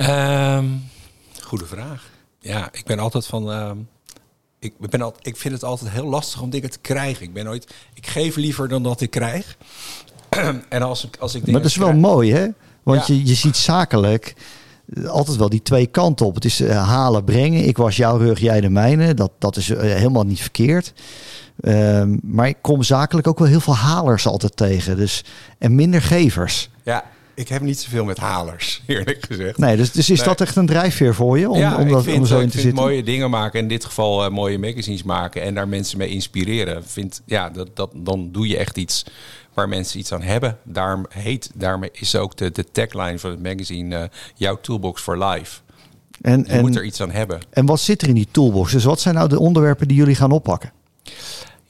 Ehm, 0.00 0.64
goede 1.42 1.66
vraag. 1.66 2.08
Ja, 2.40 2.68
ik 2.72 2.84
ben 2.84 2.98
altijd 2.98 3.26
van. 3.26 3.50
ehm, 3.50 3.76
ik, 4.58 4.72
ben 4.78 5.02
al, 5.02 5.14
ik 5.22 5.36
vind 5.36 5.54
het 5.54 5.64
altijd 5.64 5.90
heel 5.90 6.04
lastig 6.06 6.40
om 6.42 6.50
dingen 6.50 6.70
te 6.70 6.78
krijgen. 6.78 7.22
Ik 7.24 7.32
ben 7.32 7.44
nooit. 7.44 7.74
Ik 7.94 8.06
geef 8.06 8.36
liever 8.36 8.68
dan 8.68 8.82
dat 8.82 9.00
ik 9.00 9.10
krijg. 9.10 9.56
en 10.68 10.82
als 10.82 11.04
ik, 11.04 11.16
als 11.16 11.34
ik 11.34 11.42
Maar 11.46 11.52
dat 11.60 11.70
is 11.70 11.76
wel 11.76 11.86
krijg- 11.88 12.02
mooi, 12.02 12.32
hè? 12.32 12.46
Want 12.82 13.06
Ja. 13.06 13.14
je, 13.14 13.24
je 13.26 13.34
ziet 13.34 13.56
zakelijk 13.56 14.34
altijd 15.06 15.36
wel 15.36 15.48
die 15.48 15.62
twee 15.62 15.86
kanten 15.86 16.26
op. 16.26 16.34
Het 16.34 16.44
is 16.44 16.60
eh, 16.60 16.88
halen, 16.88 17.24
brengen. 17.24 17.64
Ik 17.66 17.76
was 17.76 17.96
jouw 17.96 18.16
rug, 18.16 18.38
jij 18.38 18.60
de 18.60 18.70
mijne. 18.70 19.14
Dat, 19.14 19.30
dat 19.38 19.56
is 19.56 19.70
eh, 19.70 19.80
helemaal 19.80 20.24
niet 20.24 20.40
verkeerd. 20.40 20.92
Ehm, 21.60 22.16
maar 22.22 22.48
ik 22.48 22.56
kom 22.60 22.82
zakelijk 22.82 23.26
ook 23.26 23.38
wel 23.38 23.48
heel 23.48 23.60
veel 23.60 23.76
halers 23.76 24.26
altijd 24.26 24.56
tegen. 24.56 24.96
Dus, 24.96 25.24
en 25.58 25.74
minder 25.74 26.02
gevers. 26.02 26.68
Ja, 26.82 27.04
ik 27.40 27.48
heb 27.48 27.62
niet 27.62 27.80
zoveel 27.80 28.04
met 28.04 28.18
halers, 28.18 28.82
eerlijk 28.86 29.26
gezegd. 29.28 29.58
Nee, 29.58 29.76
dus, 29.76 29.92
dus 29.92 30.10
is 30.10 30.18
Nee. 30.18 30.28
dat 30.28 30.40
echt 30.40 30.56
een 30.56 30.66
drijfveer 30.66 31.14
voor 31.14 31.38
je? 31.38 31.50
Om, 31.50 31.58
ja, 31.58 31.76
om, 31.76 31.88
dat, 31.88 31.98
ik 31.98 32.04
vind, 32.04 32.18
om 32.18 32.26
zo 32.26 32.38
in 32.38 32.44
ik 32.44 32.50
te 32.50 32.60
zitten? 32.60 32.82
mooie 32.82 33.02
dingen 33.02 33.30
maken. 33.30 33.60
In 33.60 33.68
dit 33.68 33.84
geval 33.84 34.24
eh, 34.24 34.30
mooie 34.30 34.58
magazines 34.58 35.02
maken. 35.02 35.42
En 35.42 35.54
daar 35.54 35.68
mensen 35.68 35.98
mee 35.98 36.08
inspireren. 36.08 36.84
Vind, 36.84 37.22
ja, 37.26 37.50
dat, 37.50 37.68
dat, 37.76 37.90
dan 37.96 38.28
doe 38.32 38.48
je 38.48 38.56
echt 38.56 38.76
iets 38.76 39.04
waar 39.54 39.68
mensen 39.68 39.98
iets 39.98 40.12
aan 40.12 40.22
hebben. 40.22 40.58
Daarom 40.62 41.06
heet, 41.08 41.50
daarmee 41.54 41.90
is 41.92 42.16
ook 42.16 42.36
de, 42.36 42.50
de 42.50 42.64
tagline 42.72 43.18
van 43.18 43.30
het 43.30 43.42
magazine 43.42 43.96
eh, 43.96 44.08
jouw 44.34 44.58
toolbox 44.60 45.02
for 45.02 45.24
life. 45.24 45.60
En, 46.20 46.44
Je 46.48 46.60
moet 46.60 46.74
er 46.74 46.80
en, 46.80 46.86
iets 46.86 47.00
aan 47.00 47.10
hebben. 47.10 47.40
en 47.50 47.66
wat 47.66 47.80
zit 47.80 48.02
er 48.02 48.08
in 48.08 48.14
die 48.14 48.28
toolbox? 48.30 48.72
Dus 48.72 48.84
wat 48.84 49.00
zijn 49.00 49.14
nou 49.14 49.28
de 49.28 49.38
onderwerpen 49.38 49.88
die 49.88 49.96
jullie 49.96 50.14
gaan 50.14 50.30
oppakken? 50.30 50.72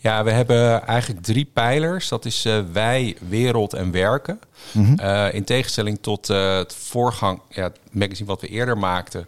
Ja, 0.02 0.24
we 0.24 0.30
hebben 0.30 0.86
eigenlijk 0.86 1.22
drie 1.22 1.44
pijlers. 1.52 2.08
Dat 2.08 2.24
is 2.24 2.44
eh, 2.44 2.60
wij, 2.72 3.16
wereld 3.28 3.72
en 3.72 3.90
werken. 3.90 4.40
Mhm. 4.72 4.98
Eh, 4.98 5.34
in 5.34 5.44
tegenstelling 5.44 5.98
tot 6.00 6.30
eh, 6.30 6.56
het 6.56 6.74
voorgang, 6.74 7.40
ja, 7.48 7.62
het 7.62 7.78
magazine 7.90 8.28
wat 8.28 8.40
we 8.40 8.46
eerder 8.46 8.78
maakten. 8.78 9.26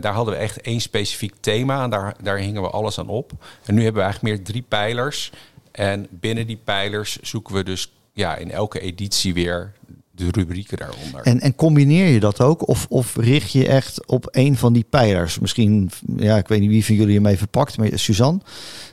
daar 0.00 0.12
hadden 0.12 0.34
we 0.34 0.40
echt 0.40 0.60
één 0.60 0.80
specifiek 0.80 1.34
thema 1.40 1.82
en 1.82 1.90
daar, 1.90 2.14
daar 2.22 2.38
hingen 2.38 2.62
we 2.62 2.70
alles 2.70 2.98
aan 2.98 3.08
op. 3.08 3.32
En 3.64 3.74
nu 3.74 3.82
hebben 3.82 4.02
we 4.02 4.08
eigenlijk 4.08 4.36
meer 4.36 4.44
drie 4.44 4.64
pijlers. 4.68 5.32
En 5.72 6.06
binnen 6.10 6.46
die 6.46 6.60
pijlers 6.64 7.18
zoeken 7.20 7.54
we 7.54 7.62
dus 7.62 7.92
ja, 8.12 8.36
in 8.36 8.50
elke 8.50 8.80
editie 8.80 9.34
weer 9.34 9.72
de 10.16 10.28
rubrieken 10.30 10.78
daaronder. 10.78 11.20
En, 11.22 11.40
en 11.40 11.54
combineer 11.54 12.06
je 12.06 12.20
dat 12.20 12.40
ook? 12.40 12.68
Of, 12.68 12.86
of 12.88 13.16
richt 13.16 13.50
je 13.50 13.66
echt 13.66 14.06
op 14.06 14.28
een 14.30 14.56
van 14.56 14.72
die 14.72 14.86
pijlers? 14.90 15.38
Misschien, 15.38 15.90
ja, 16.16 16.36
ik 16.36 16.48
weet 16.48 16.60
niet 16.60 16.70
wie 16.70 16.84
van 16.84 16.94
jullie 16.94 17.14
hem 17.14 17.26
even 17.26 17.48
pakt, 17.48 17.78
maar 17.78 17.88
Suzanne, 17.94 18.40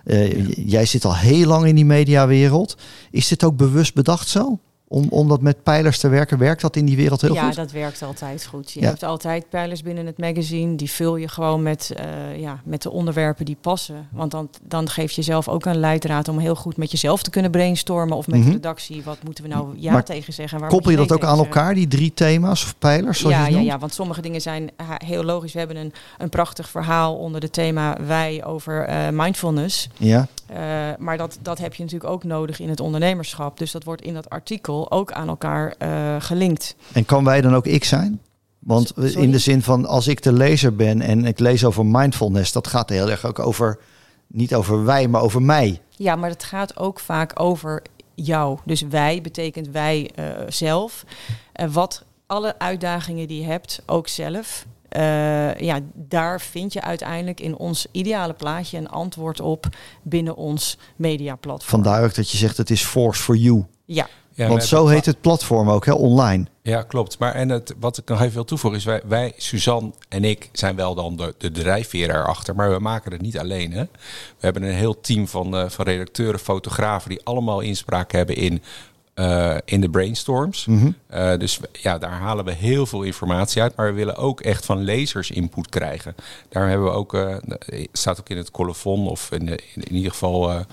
uh, 0.06 0.48
jij 0.56 0.86
zit 0.86 1.06
al 1.06 1.15
heel 1.15 1.48
lang 1.48 1.65
in 1.65 1.75
die 1.75 1.86
mediawereld. 1.86 2.77
Is 3.12 3.27
dit 3.27 3.44
ook 3.44 3.58
bewust 3.58 3.94
bedacht 3.94 4.27
zo? 4.27 4.60
Om, 4.93 5.07
om 5.09 5.27
dat 5.27 5.41
met 5.41 5.63
pijlers 5.63 6.00
te 6.00 6.07
werken? 6.07 6.38
Werkt 6.38 6.62
dat 6.62 6.75
in 6.75 6.85
die 6.85 6.95
wereld 6.95 7.21
heel 7.21 7.33
ja, 7.33 7.43
goed? 7.43 7.55
Ja, 7.55 7.62
dat 7.62 7.71
werkt 7.71 8.01
altijd 8.01 8.45
goed. 8.45 8.71
Je 8.71 8.85
hebt 8.85 9.03
altijd 9.03 9.50
pijlers 9.50 9.81
binnen 9.81 10.05
het 10.05 10.17
magazine. 10.17 10.75
Die 10.75 10.91
vul 10.91 11.15
je 11.15 11.27
gewoon 11.27 11.63
met, 11.63 11.91
uh, 12.00 12.39
ja, 12.39 12.62
met 12.63 12.81
de 12.81 12.91
onderwerpen 12.91 13.45
die 13.45 13.57
passen. 13.62 14.07
Want 14.12 14.31
dan, 14.31 14.50
dan 14.63 14.89
geef 14.89 15.12
je 15.12 15.21
zelf 15.21 15.47
ook 15.47 15.65
een 15.65 15.79
leidraad 15.79 16.27
om 16.27 16.38
heel 16.38 16.55
goed 16.55 16.77
met 16.77 16.91
jezelf 16.91 17.23
te 17.23 17.29
kunnen 17.29 17.51
brainstormen. 17.51 18.17
Of 18.17 18.27
met 18.27 18.35
mm 18.35 18.41
-hmm. 18.41 18.51
de 18.51 18.55
redactie. 18.55 19.03
Wat 19.03 19.17
moeten 19.23 19.43
we 19.43 19.50
nou 19.50 19.73
ja 19.77 19.91
maar 19.91 20.03
tegen 20.03 20.33
zeggen? 20.33 20.59
Waar 20.59 20.69
koppel 20.69 20.91
je 20.91 20.97
dat 20.97 21.12
ook 21.12 21.23
aan 21.23 21.38
elkaar, 21.38 21.73
die 21.73 21.88
drie 21.88 22.13
thema's 22.13 22.63
of 22.63 22.75
pijlers? 22.77 23.21
Ja, 23.21 23.47
ja, 23.47 23.59
ja, 23.59 23.79
want 23.79 23.93
sommige 23.93 24.21
dingen 24.21 24.41
zijn 24.41 24.69
heel 25.05 25.23
logisch. 25.23 25.53
We 25.53 25.59
hebben 25.59 25.77
een, 25.77 25.93
een 26.17 26.29
prachtig 26.29 26.69
verhaal 26.69 27.15
onder 27.15 27.41
het 27.41 27.53
thema 27.53 27.97
wij 28.05 28.45
over 28.45 28.89
uh, 28.89 28.95
mindfulness. 29.12 29.89
Ja. 29.97 30.27
Uh, 30.53 30.60
maar 30.98 31.17
dat, 31.17 31.38
dat 31.41 31.57
heb 31.57 31.74
je 31.74 31.83
natuurlijk 31.83 32.12
ook 32.12 32.24
nodig 32.24 32.60
in 32.60 32.69
het 32.69 32.79
ondernemerschap. 32.79 33.57
Dus 33.57 33.72
dat 33.72 33.83
wordt 33.83 34.01
in 34.01 34.13
dat 34.13 34.29
artikel 34.29 34.91
ook 34.91 35.12
aan 35.12 35.27
elkaar 35.27 35.75
uh, 35.79 36.15
gelinkt. 36.19 36.75
En 36.91 37.05
kan 37.05 37.24
wij 37.24 37.41
dan 37.41 37.55
ook 37.55 37.65
ik 37.65 37.83
zijn? 37.83 38.22
Want 38.60 38.88
Sorry? 38.88 39.13
in 39.13 39.31
de 39.31 39.39
zin 39.39 39.62
van 39.62 39.86
als 39.86 40.07
ik 40.07 40.24
de 40.24 40.33
lezer 40.33 40.75
ben 40.75 41.01
en 41.01 41.25
ik 41.25 41.39
lees 41.39 41.65
over 41.65 41.86
mindfulness, 41.86 42.51
dat 42.51 42.67
gaat 42.67 42.89
heel 42.89 43.10
erg 43.10 43.25
ook 43.25 43.39
over, 43.39 43.79
niet 44.27 44.55
over 44.55 44.86
wij, 44.86 45.07
maar 45.07 45.22
over 45.22 45.41
mij. 45.41 45.81
Ja, 45.89 46.15
maar 46.15 46.29
het 46.29 46.43
gaat 46.43 46.77
ook 46.77 47.00
vaak 47.00 47.39
over 47.39 47.81
jou. 48.15 48.57
Dus 48.65 48.81
wij 48.81 49.22
betekent 49.22 49.67
wij 49.69 50.12
uh, 50.19 50.25
zelf. 50.48 51.05
Uh, 51.55 51.67
wat 51.74 52.03
alle 52.25 52.60
uitdagingen 52.60 53.27
die 53.27 53.41
je 53.41 53.48
hebt, 53.48 53.81
ook 53.86 54.07
zelf. 54.07 54.65
Uh, 54.97 55.55
ja, 55.55 55.79
daar 55.93 56.41
vind 56.41 56.73
je 56.73 56.81
uiteindelijk 56.81 57.39
in 57.39 57.57
ons 57.57 57.85
ideale 57.91 58.33
plaatje 58.33 58.77
een 58.77 58.89
antwoord 58.89 59.39
op 59.41 59.65
binnen 60.01 60.35
ons 60.35 60.77
mediaplatform. 60.95 61.83
Vandaar 61.83 62.03
ook 62.03 62.15
dat 62.15 62.29
je 62.29 62.38
zegt 62.38 62.57
het 62.57 62.69
is 62.69 62.83
force 62.83 63.21
for 63.21 63.35
you. 63.35 63.65
Ja. 63.85 64.07
Ja, 64.35 64.47
Want 64.47 64.63
zo 64.63 64.88
heet 64.88 65.05
het 65.05 65.21
platform 65.21 65.69
ook, 65.69 65.85
hè, 65.85 65.93
online. 65.93 66.45
Ja, 66.62 66.81
klopt. 66.81 67.19
Maar 67.19 67.33
en 67.33 67.50
het, 67.50 67.73
wat 67.79 67.97
ik 67.97 68.07
nog 68.07 68.21
even 68.21 68.33
wil 68.33 68.43
toevoegen 68.43 68.79
is, 68.79 68.85
wij, 68.85 69.01
wij, 69.05 69.33
Suzanne 69.38 69.91
en 70.09 70.23
ik, 70.23 70.50
zijn 70.51 70.75
wel 70.75 70.95
dan 70.95 71.15
de, 71.15 71.35
de 71.38 71.51
drijfveer 71.51 72.09
erachter. 72.09 72.55
Maar 72.55 72.71
we 72.71 72.79
maken 72.79 73.12
het 73.12 73.21
niet 73.21 73.39
alleen. 73.39 73.71
Hè. 73.71 73.83
We 73.83 74.39
hebben 74.39 74.63
een 74.63 74.73
heel 74.73 75.01
team 75.01 75.27
van, 75.27 75.55
uh, 75.55 75.69
van 75.69 75.85
redacteuren, 75.85 76.39
fotografen, 76.39 77.09
die 77.09 77.23
allemaal 77.23 77.59
inspraak 77.59 78.12
hebben 78.12 78.35
in 78.35 78.62
uh, 79.15 79.58
in 79.65 79.82
de 79.82 79.89
brainstorms. 79.89 80.65
Mm 80.65 80.79
-hmm. 80.79 80.96
uh, 81.13 81.38
dus 81.38 81.60
ja, 81.72 81.98
daar 81.98 82.12
halen 82.12 82.46
we 82.46 82.51
heel 82.51 82.86
veel 82.86 83.03
informatie 83.03 83.62
uit. 83.62 83.75
Maar 83.75 83.88
we 83.88 83.93
willen 83.93 84.15
ook 84.15 84.41
echt 84.41 84.65
van 84.65 84.84
lezers 84.84 85.32
input 85.32 85.70
krijgen. 85.70 86.15
Daar 86.50 86.70
hebben 86.70 86.88
we 86.88 86.93
ook, 86.93 87.13
uh, 87.13 87.36
staat 87.91 88.20
ook 88.20 88.29
in 88.29 88.38
het 88.38 88.51
colofon 88.51 89.08
of 89.08 89.32
in, 89.32 89.48
in, 89.48 89.60
in 89.74 89.96
ieder 89.96 90.12
geval 90.12 90.65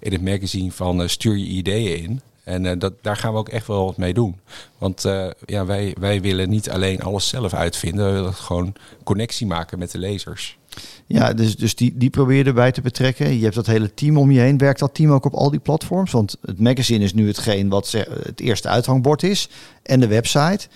in 0.00 0.12
het 0.12 0.22
magazine 0.22 0.72
van 0.72 1.08
stuur 1.08 1.36
je 1.36 1.46
ideeën 1.46 2.02
in. 2.02 2.20
En 2.44 2.78
dat, 2.78 2.92
daar 3.02 3.16
gaan 3.16 3.32
we 3.32 3.38
ook 3.38 3.48
echt 3.48 3.66
wel 3.66 3.84
wat 3.84 3.96
mee 3.96 4.14
doen. 4.14 4.40
Want 4.78 5.02
ja, 5.44 5.66
wij, 5.66 5.96
wij 6.00 6.20
willen 6.20 6.48
niet 6.48 6.70
alleen 6.70 7.02
alles 7.02 7.28
zelf 7.28 7.54
uitvinden. 7.54 8.06
We 8.06 8.12
willen 8.12 8.34
gewoon 8.34 8.74
connectie 9.04 9.46
maken 9.46 9.78
met 9.78 9.90
de 9.90 9.98
lezers. 9.98 10.58
Ja, 11.06 11.32
dus, 11.32 11.56
dus 11.56 11.74
die, 11.74 11.92
die 11.96 12.10
probeer 12.10 12.36
je 12.36 12.44
erbij 12.44 12.72
te 12.72 12.80
betrekken. 12.80 13.36
Je 13.36 13.42
hebt 13.42 13.54
dat 13.54 13.66
hele 13.66 13.94
team 13.94 14.16
om 14.16 14.30
je 14.30 14.40
heen. 14.40 14.58
Werkt 14.58 14.78
dat 14.78 14.94
team 14.94 15.12
ook 15.12 15.24
op 15.24 15.34
al 15.34 15.50
die 15.50 15.60
platforms? 15.60 16.12
Want 16.12 16.36
het 16.40 16.60
magazine 16.60 17.04
is 17.04 17.14
nu 17.14 17.26
hetgeen 17.26 17.68
wat 17.68 17.90
het 18.22 18.40
eerste 18.40 18.68
uithangbord 18.68 19.22
is. 19.22 19.48
En 19.82 20.00
de 20.00 20.06
website. 20.06 20.68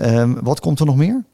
Um, 0.00 0.42
wat 0.42 0.60
komt 0.60 0.80
er 0.80 0.86
nog 0.86 0.96
meer? 0.96 1.24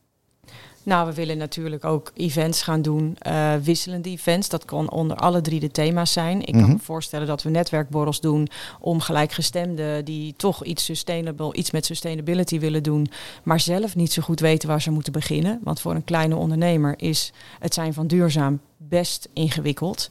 Nou, 0.85 1.07
we 1.07 1.15
willen 1.15 1.39
natuurlijk 1.39 1.85
ook 1.85 2.13
events 2.15 2.63
gaan 2.63 2.83
doen, 2.83 3.17
uh, 3.27 3.55
wisselende 3.63 4.09
events. 4.09 4.49
Dat 4.49 4.65
kan 4.65 4.91
onder 4.91 5.17
alle 5.17 5.41
drie 5.41 5.61
de 5.61 5.71
thema's 5.71 6.13
zijn. 6.13 6.41
Ik 6.41 6.47
kan 6.47 6.57
mm 6.57 6.63
-hmm. 6.63 6.73
me 6.73 6.79
voorstellen 6.79 7.27
dat 7.27 7.43
we 7.43 7.51
netwerkborrels 7.51 8.21
doen 8.21 8.49
om 8.81 9.01
gelijkgestemden 9.01 10.05
die 10.05 10.35
toch 10.37 10.65
iets 10.65 10.85
sustainable, 10.85 11.55
iets 11.55 11.71
met 11.71 11.87
sustainability 11.87 12.59
willen 12.59 12.83
doen, 12.83 13.09
maar 13.43 13.61
zelf 13.61 13.97
niet 13.97 14.13
zo 14.13 14.23
goed 14.23 14.41
weten 14.41 14.69
waar 14.69 14.83
ze 14.83 14.91
moeten 14.91 15.13
beginnen. 15.13 15.61
Want 15.63 15.81
voor 15.81 15.95
een 15.95 16.05
kleine 16.05 16.37
ondernemer 16.37 16.95
is 16.97 17.33
het 17.59 17.75
zijn 17.75 17.95
van 17.95 18.07
duurzaam 18.07 18.61
best 18.77 19.29
ingewikkeld 19.33 20.11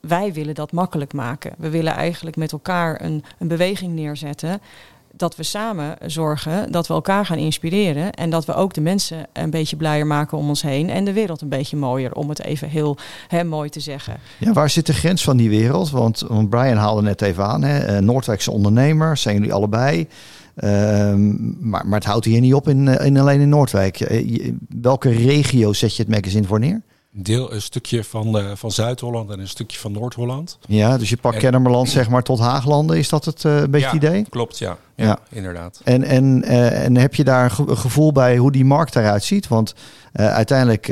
wij 0.00 0.32
willen 0.32 0.54
dat 0.54 0.72
makkelijk 0.72 1.12
maken. 1.12 1.54
We 1.58 1.70
willen 1.70 1.92
eigenlijk 1.92 2.36
met 2.36 2.52
elkaar 2.52 3.00
een, 3.00 3.24
een 3.38 3.48
beweging 3.48 3.94
neerzetten 3.94 4.60
dat 5.16 5.36
we 5.36 5.42
samen 5.42 5.96
zorgen 6.06 6.72
dat 6.72 6.86
we 6.86 6.94
elkaar 6.94 7.26
gaan 7.26 7.38
inspireren. 7.38 8.12
En 8.12 8.30
dat 8.30 8.44
we 8.44 8.54
ook 8.54 8.74
de 8.74 8.80
mensen 8.80 9.26
een 9.32 9.50
beetje 9.50 9.76
blijer 9.76 10.06
maken 10.06 10.38
om 10.38 10.48
ons 10.48 10.62
heen. 10.62 10.90
En 10.90 11.04
de 11.04 11.12
wereld 11.12 11.40
een 11.40 11.48
beetje 11.48 11.76
mooier, 11.76 12.14
om 12.14 12.28
het 12.28 12.42
even 12.42 12.68
heel 12.68 12.96
hè, 13.28 13.44
mooi 13.44 13.68
te 13.68 13.80
zeggen. 13.80 14.16
Ja, 14.38 14.52
waar 14.52 14.70
zit 14.70 14.86
de 14.86 14.92
grens 14.92 15.24
van 15.24 15.36
die 15.36 15.48
wereld? 15.48 15.90
Want, 15.90 16.24
want 16.28 16.50
Brian 16.50 16.76
haalde 16.76 17.02
net 17.02 17.22
even 17.22 17.44
aan, 17.44 17.62
hè? 17.62 18.00
Noordwijkse 18.00 18.50
ondernemer, 18.50 19.16
zijn 19.16 19.34
jullie 19.34 19.52
allebei. 19.52 20.08
Um, 20.64 21.56
maar, 21.60 21.86
maar 21.86 21.98
het 21.98 22.08
houdt 22.08 22.24
hier 22.24 22.40
niet 22.40 22.54
op 22.54 22.68
in, 22.68 22.88
in 22.88 23.18
alleen 23.18 23.40
in 23.40 23.48
Noordwijk. 23.48 24.24
Welke 24.80 25.10
regio 25.10 25.72
zet 25.72 25.96
je 25.96 26.02
het 26.02 26.10
magazine 26.12 26.46
voor 26.46 26.58
neer? 26.58 26.82
Deel 27.16 27.52
een 27.52 27.62
stukje 27.62 28.04
van, 28.04 28.38
uh, 28.38 28.50
van 28.54 28.70
Zuid-Holland 28.70 29.30
en 29.30 29.40
een 29.40 29.48
stukje 29.48 29.78
van 29.78 29.92
Noord-Holland. 29.92 30.58
Ja, 30.66 30.98
dus 30.98 31.10
je 31.10 31.16
pakt 31.16 31.34
en, 31.34 31.40
Kennemerland 31.40 31.88
zeg 31.88 32.08
maar 32.08 32.22
tot 32.22 32.38
Haaglanden. 32.38 32.98
Is 32.98 33.08
dat 33.08 33.24
het 33.24 33.44
uh, 33.44 33.56
een 33.56 33.70
beetje 33.70 33.86
ja, 33.86 33.94
het 33.94 34.02
idee? 34.02 34.26
Klopt, 34.28 34.58
ja. 34.58 34.76
Ja, 34.96 35.04
ja. 35.04 35.18
inderdaad. 35.30 35.80
En, 35.84 36.02
en, 36.02 36.42
uh, 36.44 36.84
en 36.84 36.96
heb 36.96 37.14
je 37.14 37.24
daar 37.24 37.58
een 37.58 37.76
gevoel 37.76 38.12
bij 38.12 38.36
hoe 38.36 38.52
die 38.52 38.64
markt 38.64 38.96
eruit 38.96 39.24
ziet? 39.24 39.48
Want 39.48 39.74
uiteindelijk, 40.12 40.86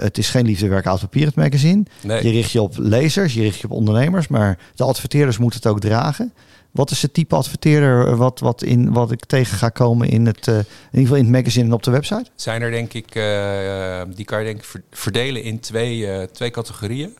het 0.00 0.18
is 0.18 0.30
geen 0.30 0.46
liefdewerk 0.46 0.86
oud 0.86 1.00
papier 1.00 1.26
het 1.26 1.34
magazine. 1.34 1.82
Nee. 2.02 2.24
Je 2.24 2.30
richt 2.30 2.50
je 2.50 2.62
op 2.62 2.74
lezers, 2.76 3.34
je 3.34 3.40
richt 3.42 3.58
je 3.58 3.64
op 3.64 3.72
ondernemers. 3.72 4.28
Maar 4.28 4.58
de 4.74 4.84
adverteerders 4.84 5.38
moeten 5.38 5.60
het 5.62 5.70
ook 5.70 5.80
dragen. 5.80 6.32
Wat 6.70 6.90
is 6.90 7.02
het 7.02 7.14
type 7.14 7.34
adverteerder 7.34 8.16
wat, 8.16 8.40
wat, 8.40 8.62
in, 8.62 8.92
wat 8.92 9.10
ik 9.10 9.24
tegen 9.24 9.58
ga 9.58 9.68
komen 9.68 10.08
in, 10.08 10.26
het, 10.26 10.46
uh, 10.46 10.54
in 10.54 10.64
ieder 10.84 11.00
geval 11.00 11.16
in 11.16 11.22
het 11.22 11.32
magazine 11.32 11.64
en 11.64 11.72
op 11.72 11.82
de 11.82 11.90
website? 11.90 12.24
Zijn 12.34 12.62
er 12.62 12.70
denk 12.70 12.92
ik, 12.92 13.14
uh, 13.14 14.02
die 14.08 14.24
kan 14.24 14.38
je 14.38 14.44
denk 14.44 14.58
ik 14.58 14.82
verdelen 14.90 15.42
in 15.42 15.60
twee, 15.60 15.98
uh, 15.98 16.22
twee 16.22 16.50
categorieën. 16.50 17.16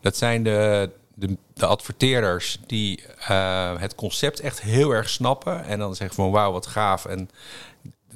Dat 0.00 0.16
zijn 0.16 0.42
de, 0.42 0.90
de, 1.14 1.36
de 1.54 1.66
adverteerders 1.66 2.60
die 2.66 3.02
het 3.78 3.94
concept 3.94 4.40
echt 4.40 4.60
heel 4.60 4.90
erg 4.90 5.08
snappen. 5.08 5.64
En 5.64 5.78
dan 5.78 5.94
zeggen 5.94 6.16
van 6.16 6.30
wauw 6.30 6.52
wat 6.52 6.66
gaaf. 6.66 7.04
En, 7.04 7.30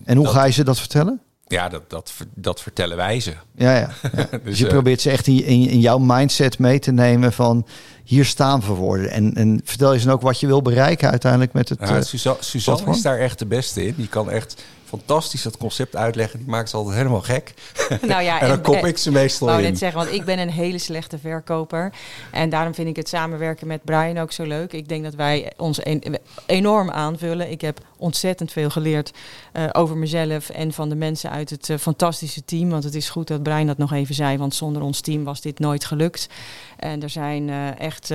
en 0.04 0.16
hoe 0.16 0.24
dat, 0.24 0.34
ga 0.34 0.44
je 0.44 0.52
ze 0.52 0.64
dat 0.64 0.78
vertellen? 0.78 1.20
Ja, 1.50 1.68
dat, 1.68 1.90
dat, 1.90 2.12
dat 2.34 2.60
vertellen 2.60 2.96
wij 2.96 3.20
ze. 3.20 3.34
Ja, 3.54 3.76
ja. 3.76 3.90
ja. 4.02 4.08
dus, 4.30 4.40
dus 4.44 4.58
je 4.58 4.66
probeert 4.66 5.00
ze 5.00 5.10
echt 5.10 5.26
in, 5.26 5.44
in, 5.44 5.68
in 5.68 5.80
jouw 5.80 5.98
mindset 5.98 6.58
mee 6.58 6.78
te 6.78 6.92
nemen 6.92 7.32
van 7.32 7.66
hier 8.04 8.24
staan 8.24 8.60
we 8.60 8.66
voor. 8.66 8.98
En, 8.98 9.34
en 9.34 9.60
vertel 9.64 9.92
je 9.92 9.98
ze 9.98 10.10
ook 10.10 10.20
wat 10.20 10.40
je 10.40 10.46
wil 10.46 10.62
bereiken 10.62 11.10
uiteindelijk 11.10 11.52
met 11.52 11.68
het. 11.68 11.78
Ja, 11.80 11.96
uh, 11.96 12.02
Suzanne, 12.02 12.42
Suzanne 12.42 12.90
is 12.90 13.02
daar 13.02 13.18
echt 13.18 13.38
de 13.38 13.46
beste 13.46 13.86
in. 13.86 13.94
Die 13.96 14.08
kan 14.08 14.30
echt 14.30 14.62
fantastisch 14.90 15.42
dat 15.42 15.56
concept 15.56 15.96
uitleggen. 15.96 16.38
Die 16.38 16.48
maakt 16.48 16.70
ze 16.70 16.76
altijd 16.76 16.96
helemaal 16.96 17.20
gek. 17.20 17.54
Nou 18.00 18.22
ja, 18.22 18.40
en 18.42 18.48
dan 18.48 18.60
kom 18.60 18.84
ik 18.84 18.98
ze 18.98 19.10
meestal 19.10 19.46
wou 19.46 19.60
in. 19.60 19.68
net 19.68 19.78
zeggen, 19.78 19.98
want 19.98 20.12
ik 20.12 20.24
ben 20.24 20.38
een 20.38 20.50
hele 20.50 20.78
slechte 20.78 21.18
verkoper. 21.18 21.92
En 22.30 22.50
daarom 22.50 22.74
vind 22.74 22.88
ik 22.88 22.96
het 22.96 23.08
samenwerken 23.08 23.66
met 23.66 23.84
Brian 23.84 24.18
ook 24.18 24.32
zo 24.32 24.44
leuk. 24.44 24.72
Ik 24.72 24.88
denk 24.88 25.04
dat 25.04 25.14
wij 25.14 25.52
ons 25.56 25.86
een, 25.86 26.18
enorm 26.46 26.90
aanvullen. 26.90 27.50
Ik 27.50 27.60
heb 27.60 27.80
ontzettend 27.96 28.52
veel 28.52 28.70
geleerd 28.70 29.12
uh, 29.52 29.64
over 29.72 29.96
mezelf 29.96 30.48
en 30.48 30.72
van 30.72 30.88
de 30.88 30.94
mensen 30.94 31.30
uit 31.30 31.50
het 31.50 31.68
uh, 31.68 31.76
fantastische 31.76 32.44
team. 32.44 32.70
Want 32.70 32.84
het 32.84 32.94
is 32.94 33.10
goed 33.10 33.28
dat 33.28 33.42
Brian 33.42 33.66
dat 33.66 33.78
nog 33.78 33.92
even 33.92 34.14
zei, 34.14 34.38
want 34.38 34.54
zonder 34.54 34.82
ons 34.82 35.00
team 35.00 35.24
was 35.24 35.40
dit 35.40 35.58
nooit 35.58 35.84
gelukt. 35.84 36.28
En 36.76 37.02
er 37.02 37.10
zijn 37.10 37.48
uh, 37.48 37.80
echt 37.80 38.12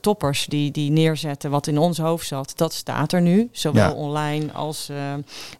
toppers 0.00 0.46
die, 0.46 0.70
die 0.70 0.90
neerzetten 0.90 1.50
wat 1.50 1.66
in 1.66 1.78
ons 1.78 1.98
hoofd 1.98 2.26
zat. 2.26 2.52
Dat 2.56 2.72
staat 2.72 3.12
er 3.12 3.20
nu, 3.20 3.48
zowel 3.52 3.88
ja. 3.88 3.92
online 3.92 4.52
als, 4.52 4.90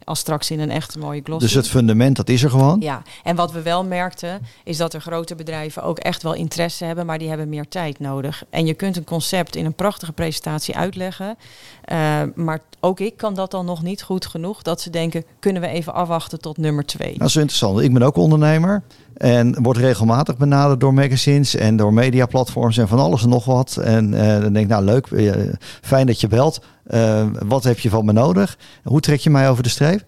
als 0.03 0.19
straks 0.19 0.51
in 0.51 0.54
een 0.59 0.71
echt 0.71 0.97
mooie 0.97 1.21
glossy. 1.23 1.45
Dus 1.45 1.53
het 1.53 1.67
fundament, 1.67 2.15
dat 2.15 2.29
is 2.29 2.43
er 2.43 2.49
gewoon? 2.49 2.79
Ja, 2.79 3.01
en 3.23 3.35
wat 3.35 3.51
we 3.51 3.61
wel 3.61 3.83
merkten, 3.83 4.41
is 4.63 4.77
dat 4.77 4.93
er 4.93 5.01
grote 5.01 5.35
bedrijven 5.35 5.83
ook 5.83 5.99
echt 5.99 6.23
wel 6.23 6.33
interesse 6.33 6.85
hebben, 6.85 7.05
maar 7.05 7.17
die 7.17 7.27
hebben 7.27 7.49
meer 7.49 7.67
tijd 7.67 7.99
nodig. 7.99 8.43
En 8.49 8.65
je 8.65 8.73
kunt 8.73 8.97
een 8.97 9.03
concept 9.03 9.55
in 9.55 9.65
een 9.65 9.73
prachtige 9.73 10.11
presentatie 10.11 10.75
uitleggen, 10.75 11.37
uh, 11.91 12.21
maar 12.35 12.59
ook 12.79 12.99
ik 12.99 13.17
kan 13.17 13.33
dat 13.33 13.51
dan 13.51 13.65
nog 13.65 13.83
niet 13.83 14.03
goed 14.03 14.25
genoeg, 14.25 14.61
dat 14.61 14.81
ze 14.81 14.89
denken, 14.89 15.23
kunnen 15.39 15.61
we 15.61 15.67
even 15.67 15.93
afwachten 15.93 16.39
tot 16.39 16.57
nummer 16.57 16.85
twee. 16.85 17.17
Dat 17.17 17.27
is 17.27 17.35
interessant. 17.35 17.79
Ik 17.79 17.93
ben 17.93 18.01
ook 18.01 18.15
ondernemer 18.15 18.83
en 19.17 19.63
word 19.63 19.77
regelmatig 19.77 20.37
benaderd 20.37 20.79
door 20.79 20.93
magazines 20.93 21.55
en 21.55 21.75
door 21.77 21.93
mediaplatforms 21.93 22.77
en 22.77 22.87
van 22.87 22.99
alles 22.99 23.23
en 23.23 23.29
nog 23.29 23.45
wat. 23.45 23.77
En 23.77 24.13
uh, 24.13 24.19
dan 24.19 24.53
denk 24.53 24.65
ik, 24.65 24.67
nou 24.67 24.83
leuk, 24.83 25.09
uh, 25.09 25.33
fijn 25.81 26.07
dat 26.07 26.21
je 26.21 26.27
belt. 26.27 26.61
wat 27.47 27.63
heb 27.63 27.79
je 27.79 27.89
van 27.89 28.05
me 28.05 28.11
nodig? 28.11 28.57
Hoe 28.83 28.99
trek 28.99 29.19
je 29.19 29.29
mij 29.29 29.49
over 29.49 29.63
de 29.63 29.69
streep? 29.69 30.03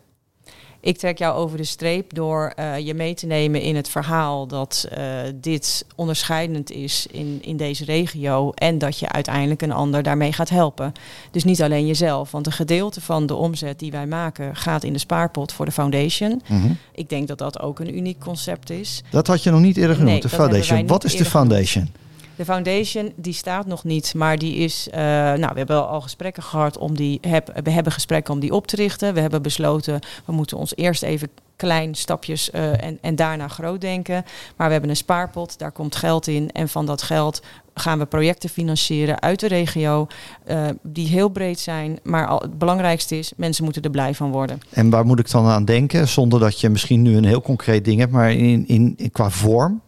Ik 0.80 0.98
trek 0.98 1.18
jou 1.18 1.36
over 1.36 1.58
de 1.58 1.64
streep 1.64 2.14
door 2.14 2.54
uh, 2.60 2.80
je 2.80 2.94
mee 2.94 3.14
te 3.14 3.26
nemen 3.26 3.62
in 3.62 3.76
het 3.76 3.90
verhaal 3.90 4.48
dat 4.48 4.88
uh, 4.98 5.04
dit 5.36 5.86
onderscheidend 5.96 6.72
is 6.72 7.08
in, 7.12 7.40
in 7.42 7.58
deze 7.58 7.86
regio 7.86 8.52
en 8.52 8.78
dat 8.78 9.00
je 9.00 9.10
uiteindelijk 9.10 9.62
een 9.62 9.72
ander 9.72 10.04
daarmee 10.04 10.34
gaat 10.34 10.50
helpen. 10.50 10.94
Dus 11.32 11.44
niet 11.44 11.62
alleen 11.62 11.88
jezelf, 11.88 12.32
want 12.32 12.46
een 12.46 12.52
gedeelte 12.52 13.02
van 13.02 13.26
de 13.26 13.36
omzet 13.36 13.80
die 13.80 13.92
wij 13.92 14.08
maken 14.08 14.56
gaat 14.56 14.84
in 14.84 14.94
de 14.94 15.00
spaarpot 15.00 15.52
voor 15.52 15.66
de 15.66 15.72
foundation. 15.72 16.42
Mm 16.48 16.62
-hmm. 16.62 16.78
Ik 16.92 17.10
denk 17.10 17.28
dat 17.28 17.38
dat 17.38 17.60
ook 17.60 17.80
een 17.80 17.98
uniek 17.98 18.20
concept 18.20 18.70
is. 18.70 19.04
Dat 19.10 19.28
had 19.28 19.44
je 19.44 19.52
nog 19.52 19.62
niet 19.62 19.78
eerder 19.78 19.96
genoemd, 19.96 20.12
nee, 20.12 20.22
de 20.22 20.30
foundation. 20.30 20.88
Wat 20.88 21.04
is 21.04 21.16
de 21.16 21.26
foundation? 21.26 21.84
Genoemd. 21.84 22.07
De 22.38 22.46
foundation 22.46 23.14
die 23.16 23.34
staat 23.34 23.66
nog 23.66 23.84
niet, 23.84 24.14
maar 24.14 24.38
die 24.38 24.56
is. 24.56 24.88
Uh, 24.88 24.96
nou, 24.98 25.50
we 25.52 25.58
hebben 25.58 25.88
al 25.88 26.02
gesprekken 26.02 26.44
gehad 26.44 26.78
om 26.78 26.96
die. 26.96 27.18
Heb, 27.22 27.60
we 27.64 27.72
hebben 27.72 27.92
gesprekken 27.92 28.34
om 28.34 28.40
die 28.40 28.54
op 28.54 28.68
te 28.68 28.76
richten. 28.76 29.14
We 29.14 29.20
hebben 29.20 29.42
besloten, 29.42 30.00
we 30.26 30.32
moeten 30.32 30.58
ons 30.58 30.76
eerst 30.76 31.04
even 31.04 31.30
klein 31.56 31.96
stapjes 31.96 32.50
uh, 32.54 32.84
en, 32.84 32.98
en 33.02 33.16
daarna 33.16 33.48
groot 33.48 33.82
denken. 33.82 34.26
Maar 34.56 34.66
we 34.66 34.72
hebben 34.72 34.90
een 34.90 34.96
spaarpot, 34.96 35.60
daar 35.60 35.72
komt 35.72 35.96
geld 35.96 36.28
in. 36.28 36.52
En 36.52 36.70
van 36.70 36.86
dat 36.86 37.02
geld 37.02 37.42
gaan 37.74 38.00
we 38.00 38.06
projecten 38.06 38.50
financieren 38.50 39.22
uit 39.22 39.40
de 39.40 39.48
regio. 39.48 40.08
Uh, 40.48 40.68
die 40.82 41.08
heel 41.08 41.30
breed 41.30 41.60
zijn. 41.60 42.00
Maar 42.04 42.28
al, 42.28 42.40
het 42.40 42.58
belangrijkste 42.58 43.18
is, 43.18 43.34
mensen 43.36 43.64
moeten 43.64 43.82
er 43.82 43.90
blij 43.90 44.14
van 44.14 44.32
worden. 44.32 44.60
En 44.70 44.90
waar 44.90 45.06
moet 45.06 45.20
ik 45.20 45.32
dan 45.32 45.46
aan 45.46 45.66
denken? 45.66 46.08
Zonder 46.08 46.40
dat 46.40 46.60
je 46.60 46.70
misschien 46.70 47.02
nu 47.02 47.18
een 47.18 47.26
heel 47.26 47.42
concreet 47.42 47.86
ding 47.86 48.00
hebt, 48.00 48.12
maar 48.12 48.32
in, 48.32 48.68
in, 48.68 48.94
in 48.98 49.12
qua 49.12 49.30
vorm. 49.30 49.82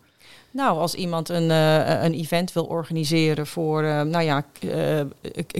Nou, 0.52 0.80
als 0.80 0.94
iemand 0.94 1.30
een, 1.30 1.50
uh, 1.50 2.04
een 2.04 2.14
event 2.14 2.54
wil 2.54 2.64
organiseren 2.64 3.48
voor, 3.48 3.84
uh, 3.84 4.02
nou 4.02 4.24
ja, 4.24 4.44
uh, 4.62 5.02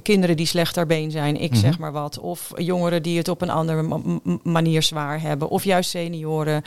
kinderen 0.02 0.38
die 0.38 0.46
slecht 0.46 0.74
ter 0.74 0.86
been 0.86 1.12
zijn, 1.12 1.36
ik 1.36 1.42
mm-hmm. 1.42 1.56
zeg 1.56 1.80
maar 1.80 1.92
wat. 1.92 2.20
Of 2.20 2.52
jongeren 2.56 3.04
die 3.04 3.18
het 3.18 3.28
op 3.28 3.42
een 3.42 3.50
andere 3.50 3.82
ma- 3.82 4.20
manier 4.44 4.84
zwaar 4.84 5.22
hebben. 5.22 5.50
Of 5.50 5.64
juist 5.64 5.90
senioren. 5.90 6.64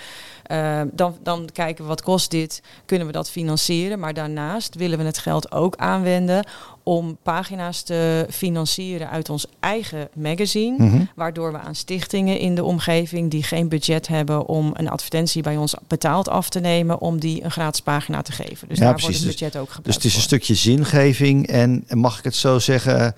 dan, 0.92 1.16
dan 1.22 1.48
kijken 1.52 1.82
we 1.82 1.88
wat 1.88 2.02
kost 2.02 2.30
dit. 2.30 2.62
Kunnen 2.84 3.06
we 3.06 3.12
dat 3.12 3.30
financieren? 3.30 3.98
Maar 3.98 4.14
daarnaast 4.14 4.74
willen 4.74 4.98
we 4.98 5.04
het 5.04 5.18
geld 5.18 5.52
ook 5.52 5.76
aanwenden 5.76 6.44
om 6.82 7.18
pagina's 7.22 7.82
te 7.82 8.26
financieren 8.30 9.10
uit 9.10 9.30
ons 9.30 9.46
eigen 9.60 10.08
magazine. 10.14 10.76
Mm-hmm. 10.78 11.08
Waardoor 11.14 11.52
we 11.52 11.58
aan 11.58 11.74
stichtingen 11.74 12.38
in 12.38 12.54
de 12.54 12.64
omgeving 12.64 13.30
die 13.30 13.42
geen 13.42 13.68
budget 13.68 14.08
hebben 14.08 14.46
om 14.46 14.70
een 14.74 14.88
advertentie 14.88 15.42
bij 15.42 15.56
ons 15.56 15.74
betaald 15.88 16.28
af 16.28 16.48
te 16.48 16.60
nemen, 16.60 17.00
om 17.00 17.20
die 17.20 17.44
een 17.44 17.50
gratis 17.50 17.80
pagina 17.80 18.22
te 18.22 18.32
geven. 18.32 18.68
Dus 18.68 18.78
ja, 18.78 18.84
daar 18.84 18.94
precies. 18.94 19.10
wordt 19.10 19.30
het 19.30 19.38
budget 19.38 19.62
ook 19.62 19.70
gebruikt. 19.70 19.84
Dus 19.84 19.94
het 19.94 20.04
is 20.04 20.14
een 20.14 20.22
stukje 20.22 20.54
zingeving 20.54 21.46
en 21.46 21.84
mag 21.88 22.18
ik 22.18 22.24
het 22.24 22.36
zo 22.36 22.58
zeggen. 22.58 23.14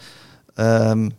Um, 0.55 1.13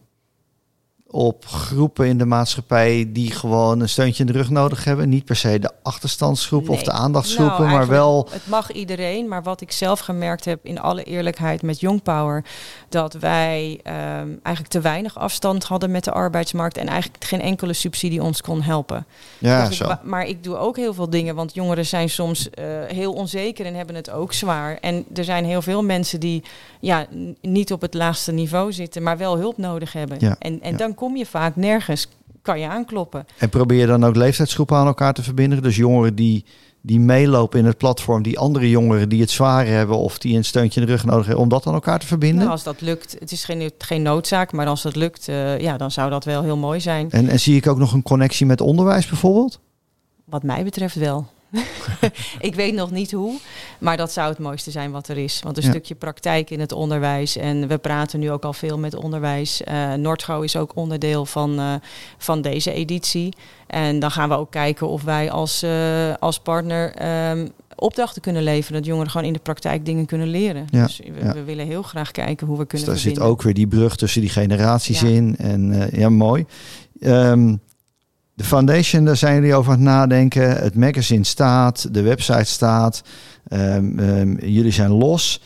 op 1.15 1.45
groepen 1.45 2.07
in 2.07 2.17
de 2.17 2.25
maatschappij 2.25 3.10
die 3.10 3.31
gewoon 3.31 3.79
een 3.79 3.89
steuntje 3.89 4.25
in 4.25 4.31
de 4.31 4.38
rug 4.38 4.50
nodig 4.50 4.84
hebben. 4.84 5.10
Niet 5.10 5.25
per 5.25 5.36
se 5.36 5.60
de 5.60 5.72
achterstandsgroepen 5.84 6.69
nee. 6.69 6.79
of 6.79 6.86
de 6.86 6.91
aandachtsgroepen, 6.91 7.65
nou, 7.65 7.77
maar 7.77 7.88
wel. 7.88 8.27
Het 8.31 8.48
mag 8.48 8.72
iedereen, 8.72 9.27
maar 9.27 9.43
wat 9.43 9.62
ik 9.62 9.72
zelf 9.72 10.00
gemerkt 10.00 10.45
heb 10.45 10.60
in 10.63 10.79
alle 10.79 11.03
eerlijkheid 11.03 11.62
met 11.62 11.79
Young 11.79 12.03
Power, 12.03 12.43
dat 12.89 13.13
wij 13.13 13.79
um, 13.84 14.39
eigenlijk 14.43 14.67
te 14.67 14.81
weinig 14.81 15.17
afstand 15.17 15.63
hadden 15.63 15.91
met 15.91 16.03
de 16.03 16.12
arbeidsmarkt 16.12 16.77
en 16.77 16.88
eigenlijk 16.88 17.24
geen 17.24 17.41
enkele 17.41 17.74
subsidie 17.74 18.24
ons 18.24 18.41
kon 18.41 18.62
helpen. 18.62 19.05
Ja, 19.38 19.67
dus 19.67 19.77
zo. 19.77 19.89
Ik, 19.89 20.03
maar 20.03 20.25
ik 20.25 20.43
doe 20.43 20.57
ook 20.57 20.75
heel 20.75 20.93
veel 20.93 21.10
dingen, 21.10 21.36
want 21.36 21.53
jongeren 21.53 21.86
zijn 21.86 22.10
soms 22.10 22.48
uh, 22.60 22.65
heel 22.88 23.13
onzeker 23.13 23.65
en 23.65 23.75
hebben 23.75 23.95
het 23.95 24.10
ook 24.10 24.34
zwaar. 24.34 24.77
En 24.81 25.05
er 25.13 25.24
zijn 25.24 25.45
heel 25.45 25.62
veel 25.62 25.84
mensen 25.84 26.19
die 26.19 26.43
ja, 26.79 27.05
niet 27.41 27.72
op 27.72 27.81
het 27.81 27.93
laagste 27.93 28.31
niveau 28.31 28.74
zitten, 28.74 29.03
maar 29.03 29.17
wel 29.17 29.38
hulp 29.38 29.57
nodig 29.57 29.93
hebben. 29.93 30.17
Ja, 30.19 30.36
en 30.39 30.62
en 30.62 30.72
ja. 30.72 30.77
dan 30.77 30.93
kom 31.05 31.15
je 31.15 31.25
vaak 31.25 31.55
nergens, 31.55 32.07
kan 32.41 32.59
je 32.59 32.67
aankloppen. 32.67 33.25
En 33.38 33.50
probeer 33.50 33.79
je 33.79 33.85
dan 33.85 34.03
ook 34.03 34.15
leeftijdsgroepen 34.15 34.77
aan 34.77 34.88
elkaar 34.88 35.13
te 35.13 35.24
verbinden? 35.24 35.62
Dus 35.62 35.75
jongeren 35.75 36.15
die, 36.15 36.45
die 36.81 37.00
meelopen 37.00 37.59
in 37.59 37.65
het 37.65 37.77
platform, 37.77 38.24
die 38.24 38.39
andere 38.39 38.69
jongeren 38.69 39.09
die 39.09 39.21
het 39.21 39.29
zwaar 39.29 39.65
hebben 39.65 39.98
of 39.98 40.18
die 40.18 40.37
een 40.37 40.46
steuntje 40.46 40.79
in 40.79 40.85
de 40.85 40.91
rug 40.91 41.05
nodig 41.05 41.25
hebben, 41.25 41.44
om 41.44 41.50
dat 41.50 41.63
dan 41.63 41.74
elkaar 41.74 42.00
te 42.00 42.07
verbinden? 42.07 42.39
Nou, 42.39 42.51
als 42.51 42.63
dat 42.63 42.81
lukt, 42.81 43.15
het 43.20 43.31
is 43.31 43.44
geen, 43.44 43.72
geen 43.77 44.01
noodzaak, 44.01 44.51
maar 44.51 44.68
als 44.68 44.81
dat 44.81 44.96
lukt, 44.96 45.27
uh, 45.27 45.59
ja, 45.59 45.77
dan 45.77 45.91
zou 45.91 46.09
dat 46.09 46.24
wel 46.24 46.44
heel 46.44 46.57
mooi 46.57 46.79
zijn. 46.79 47.11
En, 47.11 47.29
en 47.29 47.39
zie 47.39 47.55
ik 47.55 47.68
ook 47.68 47.77
nog 47.77 47.94
een 47.94 48.03
connectie 48.03 48.46
met 48.46 48.61
onderwijs 48.61 49.07
bijvoorbeeld? 49.07 49.59
Wat 50.24 50.44
mij 50.44 50.63
betreft 50.63 50.96
wel. 50.96 51.27
ik 52.39 52.55
weet 52.55 52.74
nog 52.74 52.91
niet 52.91 53.11
hoe, 53.11 53.37
maar 53.79 53.98
dat 53.98 54.11
zou 54.11 54.29
het 54.29 54.39
mooiste 54.39 54.72
zijn 54.72 54.91
wat 54.91 55.07
er 55.07 55.18
is. 55.18 55.39
Want 55.44 55.57
een 55.57 55.63
ja. 55.63 55.70
stukje 55.70 55.96
praktijk 55.96 56.50
in 56.50 56.59
het 56.59 56.72
onderwijs. 56.72 57.37
En 57.37 57.68
we 57.68 57.77
praten 57.77 58.20
nu 58.20 58.31
ook 58.31 58.44
al 58.44 58.53
veel 58.53 58.77
met 58.77 58.96
onderwijs. 58.96 59.61
Uh, 59.68 60.41
is 60.41 60.55
ook 60.55 60.75
onderdeel 60.75 61.25
van, 61.25 61.59
uh, 61.59 61.74
van 62.18 62.41
deze 62.41 62.72
editie. 62.72 63.33
En 63.68 64.00
dan 64.00 64.11
gaan 64.11 64.29
we 64.29 64.35
ook 64.35 64.51
kijken 64.51 64.87
of 64.87 65.03
wij 65.03 65.31
als, 65.31 65.63
uh, 65.63 66.13
als 66.20 66.39
partner 66.39 66.94
um, 67.31 67.51
opdrachten 67.75 68.22
kunnen 68.22 68.44
leveren. 68.44 68.77
Dat 68.77 68.85
jongeren 68.85 69.11
gewoon 69.11 69.27
in 69.27 69.33
de 69.33 69.39
praktijk 69.39 69.85
dingen 69.85 70.05
kunnen 70.05 70.27
leren. 70.27 70.68
Ja, 70.70 70.83
dus 70.83 70.98
we, 70.98 71.25
ja. 71.25 71.33
we, 71.33 71.44
willen 71.44 71.65
heel 71.65 71.81
graag 71.81 72.11
kijken 72.11 72.48
hoe 72.48 72.57
we 72.57 72.65
kunnen 72.65 72.87
dus 72.87 72.96
daar 72.96 73.03
verbinden. 73.03 73.24
zit 73.24 73.31
ook 73.31 73.41
weer 73.41 73.53
die 73.53 73.68
brug 73.68 73.96
tussen 73.96 74.22
die 74.22 74.29
generaties 74.29 75.00
ja. 75.00 75.07
in. 75.07 75.35
En 75.37 75.89
ja, 75.91 76.09
mooi. 76.09 76.46
Um, 77.00 77.61
de 78.35 78.43
foundation, 78.43 79.05
daar 79.05 79.17
zijn 79.17 79.35
jullie 79.35 79.55
over 79.55 79.71
aan 79.71 79.77
het 79.77 79.87
nadenken. 79.87 80.50
Het 80.50 80.75
magazine 80.75 81.24
staat, 81.24 81.93
de 81.93 82.01
website 82.01 82.43
staat. 82.43 83.01
Um, 83.50 84.00
um, 84.00 84.39
jullie 84.39 84.71
zijn 84.71 84.91
los. 84.91 85.41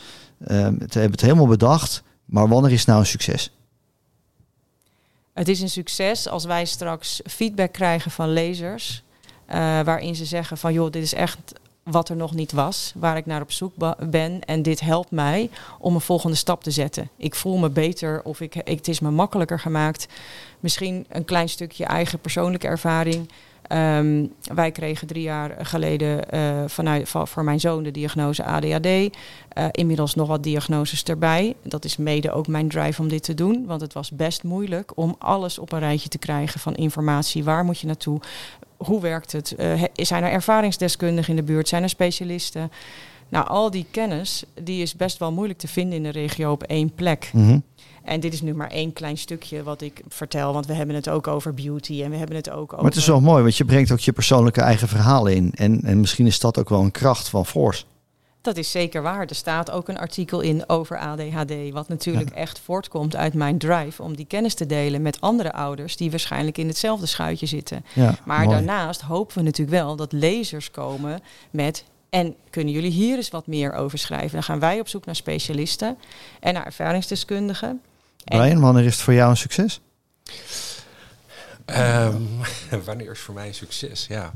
Um, 0.48 0.78
hebben 0.78 1.10
het 1.10 1.20
helemaal 1.20 1.46
bedacht. 1.46 2.02
Maar 2.24 2.48
wanneer 2.48 2.72
is 2.72 2.84
nou 2.84 3.00
een 3.00 3.06
succes? 3.06 3.52
Het 5.32 5.48
is 5.48 5.60
een 5.60 5.70
succes 5.70 6.28
als 6.28 6.44
wij 6.44 6.64
straks 6.64 7.20
feedback 7.24 7.72
krijgen 7.72 8.10
van 8.10 8.32
lezers. 8.32 9.02
Uh, 9.48 9.54
waarin 9.80 10.14
ze 10.14 10.24
zeggen 10.24 10.58
van 10.58 10.72
joh, 10.72 10.90
dit 10.90 11.02
is 11.02 11.14
echt 11.14 11.38
wat 11.82 12.08
er 12.08 12.16
nog 12.16 12.34
niet 12.34 12.52
was, 12.52 12.92
waar 12.96 13.16
ik 13.16 13.26
naar 13.26 13.40
op 13.40 13.52
zoek 13.52 13.72
ben. 14.10 14.44
En 14.44 14.62
dit 14.62 14.80
helpt 14.80 15.10
mij 15.10 15.50
om 15.78 15.94
een 15.94 16.00
volgende 16.00 16.36
stap 16.36 16.62
te 16.62 16.70
zetten. 16.70 17.08
Ik 17.16 17.34
voel 17.34 17.58
me 17.58 17.70
beter 17.70 18.22
of 18.22 18.40
ik, 18.40 18.54
het 18.54 18.88
is 18.88 19.00
me 19.00 19.10
makkelijker 19.10 19.60
gemaakt. 19.60 20.06
Misschien 20.60 21.06
een 21.08 21.24
klein 21.24 21.48
stukje 21.48 21.84
eigen 21.84 22.18
persoonlijke 22.18 22.66
ervaring. 22.66 23.28
Um, 23.72 24.32
wij 24.54 24.70
kregen 24.70 25.06
drie 25.06 25.22
jaar 25.22 25.56
geleden 25.66 26.24
uh, 26.34 26.62
vanuit, 26.66 27.08
van, 27.08 27.28
voor 27.28 27.44
mijn 27.44 27.60
zoon 27.60 27.82
de 27.82 27.90
diagnose 27.90 28.44
ADHD. 28.44 28.86
Uh, 28.86 29.08
inmiddels 29.70 30.14
nog 30.14 30.28
wat 30.28 30.42
diagnoses 30.42 31.02
erbij. 31.02 31.54
Dat 31.62 31.84
is 31.84 31.96
mede 31.96 32.32
ook 32.32 32.46
mijn 32.46 32.68
drive 32.68 33.02
om 33.02 33.08
dit 33.08 33.22
te 33.22 33.34
doen. 33.34 33.66
Want 33.66 33.80
het 33.80 33.92
was 33.92 34.10
best 34.10 34.42
moeilijk 34.42 34.92
om 34.94 35.16
alles 35.18 35.58
op 35.58 35.72
een 35.72 35.78
rijtje 35.78 36.08
te 36.08 36.18
krijgen 36.18 36.60
van 36.60 36.74
informatie. 36.74 37.44
Waar 37.44 37.64
moet 37.64 37.78
je 37.78 37.86
naartoe? 37.86 38.20
Hoe 38.76 39.00
werkt 39.00 39.32
het? 39.32 39.54
Uh, 39.58 39.82
zijn 39.94 40.22
er 40.22 40.30
ervaringsdeskundigen 40.30 41.30
in 41.30 41.36
de 41.36 41.52
buurt? 41.52 41.68
Zijn 41.68 41.82
er 41.82 41.88
specialisten? 41.88 42.70
Nou, 43.28 43.48
al 43.48 43.70
die 43.70 43.86
kennis 43.90 44.44
die 44.62 44.82
is 44.82 44.94
best 44.94 45.18
wel 45.18 45.32
moeilijk 45.32 45.58
te 45.58 45.68
vinden 45.68 45.96
in 45.96 46.02
de 46.02 46.08
regio 46.08 46.52
op 46.52 46.62
één 46.62 46.94
plek. 46.94 47.30
Mm-hmm. 47.32 47.62
En 48.04 48.20
dit 48.20 48.32
is 48.32 48.42
nu 48.42 48.54
maar 48.54 48.70
één 48.70 48.92
klein 48.92 49.18
stukje 49.18 49.62
wat 49.62 49.80
ik 49.80 50.02
vertel, 50.08 50.52
want 50.52 50.66
we 50.66 50.72
hebben 50.72 50.94
het 50.94 51.08
ook 51.08 51.26
over 51.26 51.54
beauty 51.54 52.02
en 52.02 52.10
we 52.10 52.16
hebben 52.16 52.36
het 52.36 52.50
ook 52.50 52.72
over. 52.72 52.76
Maar 52.76 52.90
het 52.90 52.96
is 52.96 53.06
wel 53.06 53.20
mooi, 53.20 53.42
want 53.42 53.56
je 53.56 53.64
brengt 53.64 53.90
ook 53.90 54.00
je 54.00 54.12
persoonlijke 54.12 54.60
eigen 54.60 54.88
verhaal 54.88 55.26
in. 55.26 55.52
En, 55.54 55.80
en 55.82 56.00
misschien 56.00 56.26
is 56.26 56.40
dat 56.40 56.58
ook 56.58 56.68
wel 56.68 56.80
een 56.80 56.90
kracht 56.90 57.28
van 57.28 57.46
Force. 57.46 57.84
Dat 58.40 58.56
is 58.56 58.70
zeker 58.70 59.02
waar. 59.02 59.26
Er 59.26 59.34
staat 59.34 59.70
ook 59.70 59.88
een 59.88 59.98
artikel 59.98 60.40
in 60.40 60.68
over 60.68 60.98
ADHD, 60.98 61.70
wat 61.72 61.88
natuurlijk 61.88 62.28
ja. 62.28 62.34
echt 62.34 62.58
voortkomt 62.58 63.16
uit 63.16 63.34
mijn 63.34 63.58
drive 63.58 64.02
om 64.02 64.16
die 64.16 64.26
kennis 64.26 64.54
te 64.54 64.66
delen 64.66 65.02
met 65.02 65.20
andere 65.20 65.52
ouders 65.52 65.96
die 65.96 66.10
waarschijnlijk 66.10 66.58
in 66.58 66.66
hetzelfde 66.66 67.06
schuitje 67.06 67.46
zitten. 67.46 67.84
Ja, 67.92 68.14
maar 68.24 68.44
mooi. 68.44 68.56
daarnaast 68.56 69.00
hopen 69.00 69.36
we 69.36 69.42
natuurlijk 69.42 69.76
wel 69.82 69.96
dat 69.96 70.12
lezers 70.12 70.70
komen 70.70 71.20
met 71.50 71.84
en 72.10 72.34
kunnen 72.50 72.72
jullie 72.72 72.90
hier 72.90 73.16
eens 73.16 73.30
wat 73.30 73.46
meer 73.46 73.72
over 73.72 73.98
schrijven? 73.98 74.32
Dan 74.32 74.42
gaan 74.42 74.58
wij 74.58 74.80
op 74.80 74.88
zoek 74.88 75.04
naar 75.04 75.16
specialisten 75.16 75.98
en 76.40 76.54
naar 76.54 76.64
ervaringsdeskundigen. 76.64 77.80
Brian, 78.24 78.60
wanneer 78.60 78.84
is 78.84 78.94
het 78.94 79.02
voor 79.02 79.14
jou 79.14 79.30
een 79.30 79.36
succes? 79.36 79.80
Um, 81.66 82.28
wanneer 82.84 83.10
is 83.10 83.18
voor 83.18 83.34
mij 83.34 83.46
een 83.46 83.54
succes? 83.54 84.06
Ja. 84.08 84.32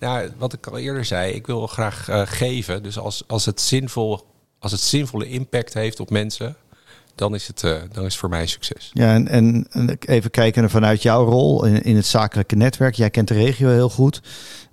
Nou, 0.00 0.30
wat 0.38 0.52
ik 0.52 0.66
al 0.66 0.78
eerder 0.78 1.04
zei, 1.04 1.32
ik 1.32 1.46
wil 1.46 1.66
graag 1.66 2.08
uh, 2.08 2.22
geven. 2.24 2.82
Dus 2.82 2.98
als, 2.98 3.24
als, 3.26 3.44
het 3.44 3.60
zinvol, 3.60 4.26
als 4.58 4.72
het 4.72 4.80
zinvolle 4.80 5.28
impact 5.28 5.74
heeft 5.74 6.00
op 6.00 6.10
mensen, 6.10 6.56
dan 7.14 7.34
is 7.34 7.46
het, 7.46 7.62
uh, 7.62 7.76
dan 7.92 8.04
is 8.04 8.12
het 8.12 8.20
voor 8.20 8.28
mij 8.28 8.40
een 8.40 8.48
succes. 8.48 8.90
Ja, 8.92 9.14
en, 9.14 9.28
en, 9.28 9.66
en 9.70 9.98
even 10.00 10.30
kijken 10.30 10.70
vanuit 10.70 11.02
jouw 11.02 11.24
rol 11.24 11.64
in, 11.64 11.82
in, 11.82 11.96
het 11.96 12.06
zakelijke 12.06 12.56
netwerk. 12.56 12.94
Jij 12.94 13.10
kent 13.10 13.28
de 13.28 13.34
regio 13.34 13.68
heel 13.68 13.90
goed. 13.90 14.20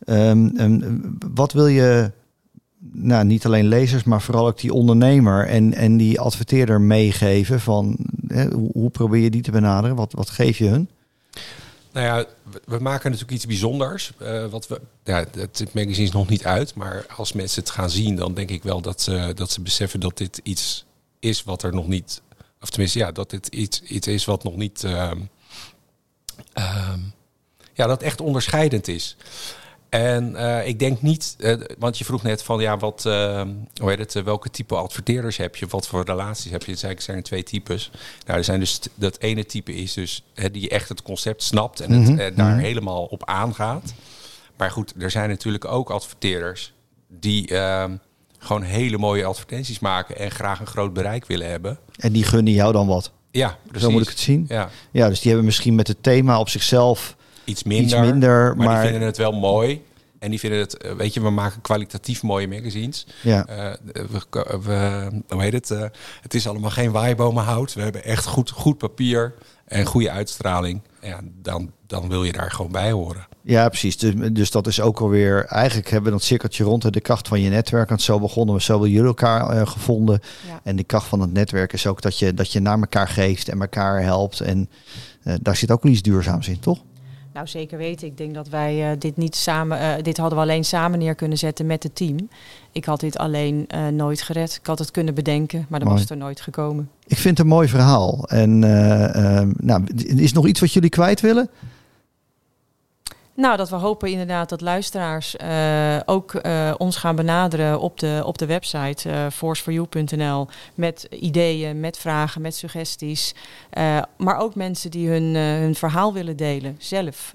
Um, 0.05 0.59
um, 0.59 1.17
wat 1.33 1.53
wil 1.53 1.67
je 1.67 2.11
nou, 2.81 3.25
niet 3.25 3.45
alleen 3.45 3.67
lezers, 3.67 4.03
maar 4.03 4.21
vooral 4.21 4.47
ook 4.47 4.59
die 4.59 4.73
ondernemer 4.73 5.47
en, 5.47 5.73
en 5.73 5.97
die 5.97 6.19
adverteerder 6.19 6.81
meegeven 6.81 7.59
van 7.59 7.97
hè, 8.27 8.47
hoe, 8.73 8.89
probeer 8.89 9.21
je 9.21 9.29
die 9.29 9.41
te 9.41 9.51
benaderen? 9.51 9.95
Wat, 9.95 10.13
wat 10.13 10.29
geef 10.29 10.57
je 10.57 10.67
hun? 10.67 10.89
Nou 11.91 12.05
ja, 12.05 12.25
we, 12.65 12.79
maken 12.79 13.11
natuurlijk 13.11 13.37
iets 13.37 13.45
bijzonders. 13.45 14.11
Uh, 14.21 14.45
wat 14.45 14.67
we, 14.67 14.81
ja, 15.03 15.25
het, 15.37 15.73
magazine 15.73 16.07
is 16.07 16.11
nog 16.11 16.29
niet 16.29 16.45
uit, 16.45 16.75
maar 16.75 17.05
als 17.15 17.33
mensen 17.33 17.61
het 17.61 17.71
gaan 17.71 17.89
zien, 17.89 18.15
dan 18.15 18.33
denk 18.33 18.49
ik 18.49 18.63
wel 18.63 18.81
dat 18.81 19.01
ze, 19.01 19.31
dat 19.35 19.51
ze 19.51 19.61
beseffen 19.61 19.99
dat 19.99 20.17
dit 20.17 20.39
iets 20.43 20.85
is 21.19 21.43
wat 21.43 21.63
er 21.63 21.73
nog 21.73 21.87
niet, 21.87 22.21
of 22.61 22.69
tenminste 22.69 22.99
ja, 22.99 23.11
dat 23.11 23.29
dit 23.29 23.47
iets, 23.47 23.81
iets 23.81 24.07
is 24.07 24.25
wat 24.25 24.43
nog 24.43 24.55
niet, 24.55 24.83
uh, 24.83 25.11
ja, 27.73 27.87
dat 27.87 28.01
echt 28.01 28.21
onderscheidend 28.21 28.87
is. 28.87 29.17
En 29.91 30.31
uh, 30.31 30.67
ik 30.67 30.79
denk 30.79 31.01
niet, 31.01 31.35
uh, 31.39 31.61
want 31.77 31.97
je 31.97 32.05
vroeg 32.05 32.23
net 32.23 32.43
van 32.43 32.59
ja, 32.59 32.77
wat, 32.77 33.03
uh, 33.07 33.41
hoe 33.81 33.89
heet 33.89 33.99
het, 33.99 34.23
welke 34.23 34.49
type 34.49 34.75
adverteerders 34.75 35.37
heb 35.37 35.55
je, 35.55 35.67
wat 35.67 35.87
voor 35.87 36.03
relaties 36.05 36.51
heb 36.51 36.63
je? 36.63 36.71
Het 36.71 37.03
zijn 37.03 37.17
er 37.17 37.23
twee 37.23 37.43
types. 37.43 37.91
Nou, 38.25 38.37
er 38.37 38.43
zijn 38.43 38.59
dus 38.59 38.79
dat 38.95 39.19
ene 39.19 39.45
type 39.45 39.75
is 39.75 39.93
dus 39.93 40.23
hè, 40.33 40.51
die 40.51 40.69
echt 40.69 40.89
het 40.89 41.01
concept 41.01 41.43
snapt 41.43 41.79
en 41.79 41.91
het, 41.91 42.09
mm 42.09 42.19
-hmm. 42.19 42.35
daar 42.35 42.57
helemaal 42.57 43.03
op 43.03 43.25
aangaat. 43.25 43.93
Maar 44.57 44.71
goed, 44.71 44.93
er 44.99 45.11
zijn 45.11 45.29
natuurlijk 45.29 45.65
ook 45.65 45.89
adverteerders 45.89 46.73
die 47.07 47.47
ehm, 47.47 47.95
gewoon 48.37 48.61
hele 48.61 48.97
mooie 48.97 49.25
advertenties 49.25 49.79
maken 49.79 50.17
en 50.17 50.31
graag 50.31 50.59
een 50.59 50.67
groot 50.67 50.93
bereik 50.93 51.25
willen 51.25 51.49
hebben. 51.49 51.79
En 51.97 52.11
die 52.11 52.23
gunnen 52.23 52.53
jou 52.53 52.71
dan 52.71 52.87
wat? 52.87 53.11
Ja, 53.31 53.57
precies. 53.63 53.83
Zo 53.83 53.91
moet 53.91 54.01
ik 54.01 54.09
het 54.09 54.19
zien. 54.19 54.45
Ja. 54.47 54.69
ja, 54.91 55.07
dus 55.07 55.19
die 55.19 55.27
hebben 55.27 55.45
misschien 55.45 55.75
met 55.75 55.87
het 55.87 56.03
thema 56.03 56.39
op 56.39 56.49
zichzelf 56.49 57.15
iets 57.43 57.63
minder, 57.63 57.99
iets 57.99 58.09
minder 58.11 58.55
maar, 58.55 58.65
maar, 58.65 58.81
die 58.81 58.89
vinden 58.89 59.07
het 59.07 59.17
wel 59.17 59.31
mooi. 59.31 59.81
En 60.19 60.29
die 60.29 60.39
vinden 60.39 60.59
het, 60.59 60.77
eh, 60.77 60.91
weet 60.91 61.13
je, 61.13 61.21
we 61.21 61.29
maken 61.29 61.61
kwalitatief 61.61 62.23
mooie 62.23 62.47
magazines. 62.47 63.07
Ja. 63.21 63.49
Uh, 63.49 63.73
we, 63.93 64.59
we, 64.63 65.09
hoe 65.29 65.41
heet 65.41 65.53
het? 65.53 65.69
Uh, 65.69 65.83
het 66.21 66.33
is 66.33 66.47
allemaal 66.47 66.69
geen 66.69 66.91
waaibomenhout. 66.91 67.73
We 67.73 67.81
hebben 67.81 68.03
echt 68.03 68.25
goed, 68.25 68.49
goed 68.49 68.77
papier 68.77 69.33
en 69.65 69.85
goede 69.85 70.11
uitstraling. 70.11 70.81
Ja, 71.01 71.19
dan, 71.41 71.71
dan 71.87 72.09
wil 72.09 72.23
je 72.23 72.31
daar 72.31 72.51
gewoon 72.51 72.71
bij 72.71 72.91
horen. 72.91 73.27
Ja, 73.43 73.67
precies. 73.67 73.97
Dus, 73.97 74.13
dus 74.31 74.51
dat 74.51 74.67
is 74.67 74.81
ook 74.81 74.99
alweer. 74.99 75.45
Eigenlijk 75.45 75.89
hebben 75.89 76.11
we 76.11 76.17
dat 76.17 76.27
cirkeltje 76.27 76.63
rond 76.63 76.93
de 76.93 77.01
kracht 77.01 77.27
van 77.27 77.41
je 77.41 77.49
netwerk. 77.49 77.89
Want 77.89 78.01
zo 78.01 78.19
begonnen 78.19 78.55
we, 78.55 78.61
zo 78.61 78.71
hebben 78.71 78.89
jullie 78.89 79.07
elkaar 79.07 79.55
uh, 79.55 79.67
gevonden. 79.67 80.19
Ja. 80.47 80.59
En 80.63 80.75
de 80.75 80.83
kracht 80.83 81.07
van 81.07 81.21
het 81.21 81.33
netwerk 81.33 81.73
is 81.73 81.87
ook 81.87 82.01
dat 82.01 82.19
je, 82.19 82.33
dat 82.33 82.51
je 82.51 82.59
naar 82.59 82.79
elkaar 82.79 83.07
geeft 83.07 83.49
en 83.49 83.61
elkaar 83.61 84.01
helpt. 84.01 84.39
En 84.39 84.69
uh, 85.23 85.33
daar 85.41 85.55
zit 85.55 85.71
ook 85.71 85.83
wel 85.83 85.91
iets 85.91 86.01
duurzaams 86.01 86.47
in, 86.47 86.59
toch? 86.59 86.79
Nou, 87.33 87.47
zeker 87.47 87.77
weten. 87.77 88.07
Ik 88.07 88.17
denk 88.17 88.33
dat 88.33 88.49
wij 88.49 88.91
uh, 88.91 88.99
dit 88.99 89.17
niet 89.17 89.35
samen, 89.35 89.79
uh, 89.79 90.03
dit 90.03 90.17
hadden 90.17 90.37
we 90.37 90.43
alleen 90.43 90.63
samen 90.63 90.99
neer 90.99 91.15
kunnen 91.15 91.37
zetten 91.37 91.65
met 91.65 91.83
het 91.83 91.95
team. 91.95 92.29
Ik 92.71 92.85
had 92.85 92.99
dit 92.99 93.17
alleen 93.17 93.67
uh, 93.75 93.87
nooit 93.87 94.21
gered. 94.21 94.57
Ik 94.61 94.65
had 94.65 94.79
het 94.79 94.91
kunnen 94.91 95.13
bedenken, 95.13 95.65
maar 95.69 95.79
dan 95.79 95.87
Mooi. 95.87 95.91
was 95.91 96.09
het 96.09 96.09
er 96.19 96.25
nooit 96.25 96.41
gekomen. 96.41 96.89
Ik 97.07 97.17
vind 97.17 97.37
het 97.37 97.47
een 97.47 97.53
mooi 97.53 97.67
verhaal. 97.67 98.25
En 98.27 98.59
nou, 99.57 99.83
is 99.95 100.29
er 100.29 100.35
nog 100.35 100.47
iets 100.47 100.59
wat 100.59 100.73
jullie 100.73 100.89
kwijt 100.89 101.21
willen? 101.21 101.49
Nou, 103.33 103.57
dat 103.57 103.69
we 103.69 103.75
hopen 103.75 104.09
inderdaad 104.09 104.49
dat 104.49 104.61
luisteraars 104.61 105.35
uh, 105.41 105.99
ook 106.05 106.33
uh, 106.33 106.73
ons 106.77 106.95
gaan 106.95 107.15
benaderen 107.15 107.79
op 107.79 107.99
de, 107.99 108.21
op 108.25 108.37
de 108.37 108.45
website 108.45 109.09
uh, 109.09 109.25
forceforyou.nl 109.31 110.47
met 110.75 111.07
ideeën, 111.09 111.79
met 111.79 111.97
vragen, 111.97 112.41
met 112.41 112.55
suggesties. 112.55 113.35
maar 114.17 114.37
ook 114.37 114.55
mensen 114.55 114.91
die 114.91 115.09
hun, 115.09 115.35
hun 115.35 115.75
verhaal 115.75 116.13
willen 116.13 116.35
delen 116.35 116.75
zelf. 116.79 117.31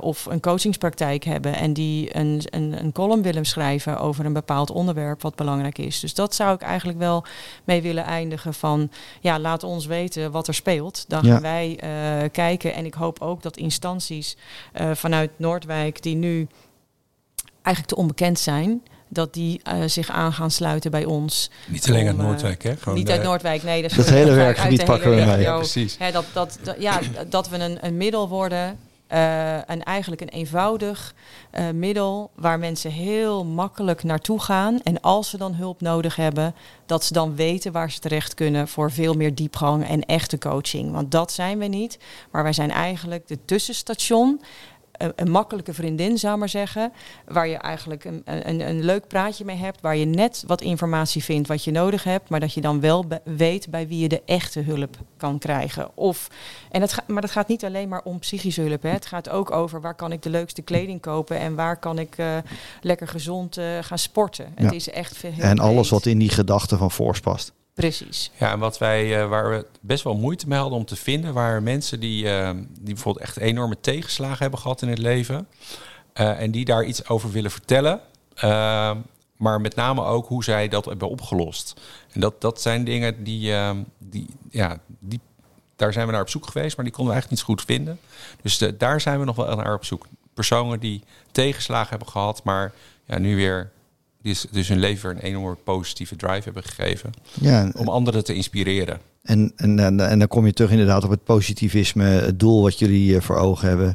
of 0.00 0.26
een 0.26 0.40
coachingspraktijk 0.40 1.24
hebben 1.24 1.54
en 1.54 1.72
die 1.72 2.16
een, 2.16 2.42
een, 2.44 2.76
een 2.80 2.92
column 2.92 3.22
willen 3.22 3.44
schrijven 3.44 4.00
over 4.00 4.24
een 4.24 4.32
bepaald 4.32 4.70
onderwerp 4.70 5.22
wat 5.22 5.34
belangrijk 5.34 5.78
is. 5.78 6.00
Dus 6.00 6.14
dat 6.14 6.34
zou 6.34 6.54
ik 6.54 6.62
eigenlijk 6.62 6.98
wel 6.98 7.24
mee 7.64 7.82
willen 7.82 8.04
eindigen 8.04 8.54
van 8.54 8.90
ja, 9.20 9.38
laat 9.38 9.62
ons 9.62 9.86
weten 9.86 10.30
wat 10.30 10.48
er 10.48 10.54
speelt. 10.54 11.04
Dan 11.08 11.24
gaan 11.24 11.32
ja. 11.32 11.40
wij 11.40 11.78
kijken 12.32 12.74
en 12.74 12.84
ik 12.84 12.94
hoop 12.94 13.20
ook 13.20 13.42
dat 13.42 13.56
instanties 13.56 14.36
vanuit 14.92 15.30
Noordwijk, 15.50 16.02
die 16.02 16.14
nu 16.14 16.46
eigenlijk 17.62 17.86
te 17.86 17.96
onbekend 17.96 18.38
zijn, 18.38 18.82
dat 19.08 19.34
die 19.34 19.60
uh, 19.72 19.82
zich 19.86 20.10
aan 20.10 20.32
gaan 20.32 20.50
sluiten 20.50 20.90
bij 20.90 21.04
ons. 21.04 21.50
Niet 21.68 21.88
alleen 21.88 22.02
om, 22.02 22.08
uit 22.08 22.16
Noordwijk, 22.16 22.62
hè? 22.62 22.76
Gewoon 22.76 22.98
niet 22.98 23.10
uit 23.10 23.22
Noordwijk, 23.22 23.62
nee. 23.62 23.82
Dat, 23.82 23.92
dat 23.92 24.08
hele 24.08 24.34
werkgebied 24.34 24.84
pakken 24.84 25.10
we 25.10 25.16
mee. 25.16 25.40
Ja, 25.40 25.56
precies. 25.56 25.96
Hè, 25.98 26.12
dat, 26.12 26.24
dat, 26.32 26.58
dat, 26.62 26.76
ja, 26.78 27.00
dat 27.28 27.48
we 27.48 27.58
een, 27.58 27.86
een 27.86 27.96
middel 27.96 28.28
worden, 28.28 28.78
uh, 29.12 29.70
en 29.70 29.82
eigenlijk 29.82 30.20
een 30.20 30.28
eenvoudig 30.28 31.14
uh, 31.52 31.70
middel 31.70 32.30
waar 32.34 32.58
mensen 32.58 32.90
heel 32.90 33.44
makkelijk 33.44 34.02
naartoe 34.02 34.40
gaan. 34.40 34.80
En 34.82 35.00
als 35.00 35.30
ze 35.30 35.36
dan 35.36 35.54
hulp 35.54 35.80
nodig 35.80 36.16
hebben, 36.16 36.54
dat 36.86 37.04
ze 37.04 37.12
dan 37.12 37.36
weten 37.36 37.72
waar 37.72 37.90
ze 37.90 37.98
terecht 37.98 38.34
kunnen 38.34 38.68
voor 38.68 38.92
veel 38.92 39.14
meer 39.14 39.34
diepgang 39.34 39.88
en 39.88 40.04
echte 40.04 40.38
coaching. 40.38 40.92
Want 40.92 41.10
dat 41.10 41.32
zijn 41.32 41.58
we 41.58 41.66
niet, 41.66 41.98
maar 42.30 42.42
wij 42.42 42.52
zijn 42.52 42.70
eigenlijk 42.70 43.28
de 43.28 43.38
tussenstation 43.44 44.40
een, 45.00 45.12
een, 45.16 45.30
makkelijke 45.30 45.74
vriendin, 45.74 46.18
zou 46.18 46.38
maar 46.38 46.48
zeggen. 46.48 46.92
Waar 47.26 47.48
je 47.48 47.56
eigenlijk 47.56 48.04
een, 48.04 48.22
een, 48.24 48.68
een, 48.68 48.84
leuk 48.84 49.06
praatje 49.06 49.44
mee 49.44 49.56
hebt. 49.56 49.80
Waar 49.80 49.96
je 49.96 50.04
net 50.04 50.44
wat 50.46 50.60
informatie 50.60 51.24
vindt 51.24 51.48
wat 51.48 51.64
je 51.64 51.70
nodig 51.70 52.04
hebt. 52.04 52.28
Maar 52.28 52.40
dat 52.40 52.52
je 52.52 52.60
dan 52.60 52.80
wel 52.80 53.04
weet 53.24 53.70
bij 53.70 53.88
wie 53.88 53.98
je 53.98 54.08
de 54.08 54.22
echte 54.24 54.60
hulp 54.60 54.96
kan 55.16 55.38
krijgen. 55.38 55.96
Of, 55.96 56.28
en 56.70 56.80
dat 56.80 56.92
ga, 56.92 57.04
maar 57.06 57.22
dat 57.22 57.30
gaat 57.30 57.48
niet 57.48 57.64
alleen 57.64 57.88
maar 57.88 58.02
om 58.02 58.18
psychische 58.18 58.60
hulp. 58.62 58.82
Hè. 58.82 58.90
Het 58.90 59.06
gaat 59.06 59.28
ook 59.28 59.50
over 59.50 59.80
waar 59.80 59.94
kan 59.94 60.12
ik 60.12 60.22
de 60.22 60.30
leukste 60.30 60.62
kleding 60.62 61.00
kopen. 61.00 61.38
En 61.38 61.54
waar 61.54 61.76
kan 61.76 61.98
ik 61.98 62.18
uh, 62.18 62.36
lekker 62.80 63.08
gezond 63.08 63.58
uh, 63.58 63.78
gaan 63.80 63.98
sporten. 63.98 64.52
Ja. 64.56 64.64
Het 64.64 64.72
is 64.72 64.90
echt. 64.90 65.24
En 65.38 65.58
alles 65.58 65.90
wat 65.90 66.06
in 66.06 66.18
die 66.18 66.30
gedachte 66.30 66.76
van 66.76 66.90
Force 66.90 67.20
past. 67.20 67.52
Precies. 67.80 68.30
Ja, 68.38 68.52
en 68.52 68.58
wat 68.58 68.78
wij, 68.78 69.22
uh, 69.22 69.28
waar 69.28 69.50
we 69.50 69.66
best 69.80 70.04
wel 70.04 70.16
moeite 70.16 70.48
mee 70.48 70.58
hadden 70.58 70.78
om 70.78 70.84
te 70.84 70.96
vinden, 70.96 71.34
waren 71.34 71.62
mensen 71.62 72.00
die, 72.00 72.24
uh, 72.24 72.50
die 72.78 72.94
bijvoorbeeld 72.94 73.24
echt 73.24 73.36
enorme 73.36 73.80
tegenslagen 73.80 74.38
hebben 74.38 74.58
gehad 74.58 74.82
in 74.82 74.88
het 74.88 74.98
leven. 74.98 75.48
Uh, 76.14 76.40
en 76.40 76.50
die 76.50 76.64
daar 76.64 76.84
iets 76.84 77.08
over 77.08 77.30
willen 77.30 77.50
vertellen. 77.50 78.00
maar 79.36 79.60
met 79.60 79.74
name 79.74 80.04
ook 80.04 80.26
hoe 80.26 80.44
zij 80.44 80.68
dat 80.68 80.84
hebben 80.84 81.08
opgelost. 81.08 81.80
En 82.12 82.20
dat, 82.20 82.40
dat 82.40 82.60
zijn 82.60 82.84
dingen 82.84 83.24
die, 83.24 83.54
die, 83.98 84.26
ja, 84.50 84.78
die, 84.98 85.20
daar 85.76 85.92
zijn 85.92 86.06
we 86.06 86.12
naar 86.12 86.20
op 86.20 86.28
zoek 86.28 86.46
geweest, 86.46 86.76
maar 86.76 86.84
die 86.84 86.94
konden 86.94 87.14
we 87.14 87.20
eigenlijk 87.20 87.30
niet 87.30 87.38
zo 87.38 87.64
goed 87.64 87.74
vinden. 87.76 88.00
Dus 88.42 88.78
daar 88.78 89.00
zijn 89.00 89.18
we 89.18 89.24
nog 89.24 89.36
wel 89.36 89.56
naar 89.56 89.74
op 89.74 89.84
zoek. 89.84 90.06
Personen 90.34 90.80
die 90.80 91.02
tegenslagen 91.32 91.90
hebben 91.90 92.08
gehad, 92.08 92.44
maar 92.44 92.72
ja, 93.04 93.18
nu 93.18 93.36
weer 93.36 93.70
die 94.22 94.32
is 94.32 94.46
dus 94.50 94.68
hun 94.68 94.78
leven 94.78 95.08
weer 95.08 95.18
een 95.18 95.28
enorme 95.28 95.56
positieve 95.64 96.16
drive 96.16 96.42
hebben 96.44 96.62
gegeven. 96.62 97.12
Ja, 97.40 97.72
om 97.76 97.88
anderen 97.88 98.24
te 98.24 98.34
inspireren. 98.34 99.00
En, 99.22 99.52
en, 99.56 100.00
en, 100.00 100.18
dan 100.18 100.28
kom 100.28 100.46
je 100.46 100.52
terug 100.52 100.70
inderdaad 100.70 101.04
op 101.04 101.10
het 101.10 101.24
positivisme, 101.24 102.04
het 102.04 102.40
doel 102.40 102.62
wat 102.62 102.78
jullie 102.78 103.14
uh, 103.14 103.20
voor 103.20 103.36
ogen 103.36 103.68
hebben. 103.68 103.94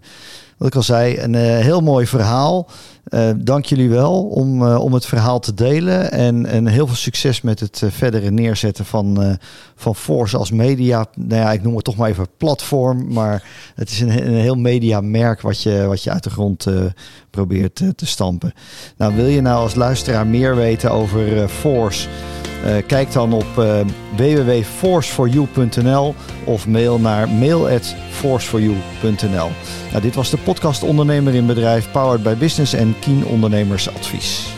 Wat 0.57 0.67
ik 0.67 0.75
al 0.75 0.83
zei, 0.83 1.19
een 1.19 1.33
uh, 1.33 1.41
heel 1.41 1.81
mooi 1.81 2.07
verhaal. 2.07 2.69
Uh, 3.09 3.29
dank 3.37 3.65
jullie 3.65 3.89
wel 3.89 4.23
om, 4.23 4.67
om 4.67 4.93
het 4.93 5.05
verhaal 5.05 5.39
te 5.39 5.53
delen. 5.53 6.11
En, 6.11 6.45
en 6.45 6.67
heel 6.67 6.87
veel 6.87 6.95
succes 6.95 7.41
met 7.41 7.59
het 7.59 7.83
verdere 7.87 8.31
neerzetten 8.31 8.85
van, 8.85 9.37
van 9.75 9.95
Force 9.95 10.37
als 10.37 10.51
media. 10.51 11.05
Nou 11.15 11.41
ja, 11.41 11.51
ik 11.51 11.63
noem 11.63 11.75
het 11.75 11.83
toch 11.83 11.95
maar 11.95 12.09
even 12.09 12.27
platform. 12.37 13.13
Maar 13.13 13.43
het 13.75 13.89
is 13.89 13.99
een, 13.99 14.27
een 14.27 14.33
heel 14.33 14.55
mediamerk 14.55 15.41
wat 15.41 15.61
je, 15.61 15.85
wat 15.87 16.03
je 16.03 16.11
uit 16.11 16.23
de 16.23 16.29
grond 16.29 16.67
probeert 17.29 17.75
te 17.75 18.05
stampen. 18.05 18.53
Nou, 18.97 19.15
wil 19.15 19.27
je 19.27 19.41
nou 19.41 19.61
als 19.61 19.75
luisteraar 19.75 20.27
meer 20.27 20.55
weten 20.55 20.91
over 20.91 21.49
Force? 21.49 22.07
Uh, 22.65 22.75
kijk 22.87 23.11
dan 23.11 23.33
op 23.33 23.45
uh, 23.59 23.79
www.forceforyou.nl 24.15 26.15
of 26.43 26.67
mail 26.67 26.99
naar 26.99 27.29
mail@forceforyou.nl. 27.29 29.49
Nou, 29.91 30.01
dit 30.01 30.15
was 30.15 30.29
de 30.29 30.37
podcast 30.37 30.83
Ondernemer 30.83 31.35
in 31.35 31.45
Bedrijf, 31.45 31.91
powered 31.91 32.23
by 32.23 32.35
Business 32.35 32.73
en 32.73 32.95
Keen 32.99 33.25
Ondernemersadvies. 33.25 34.53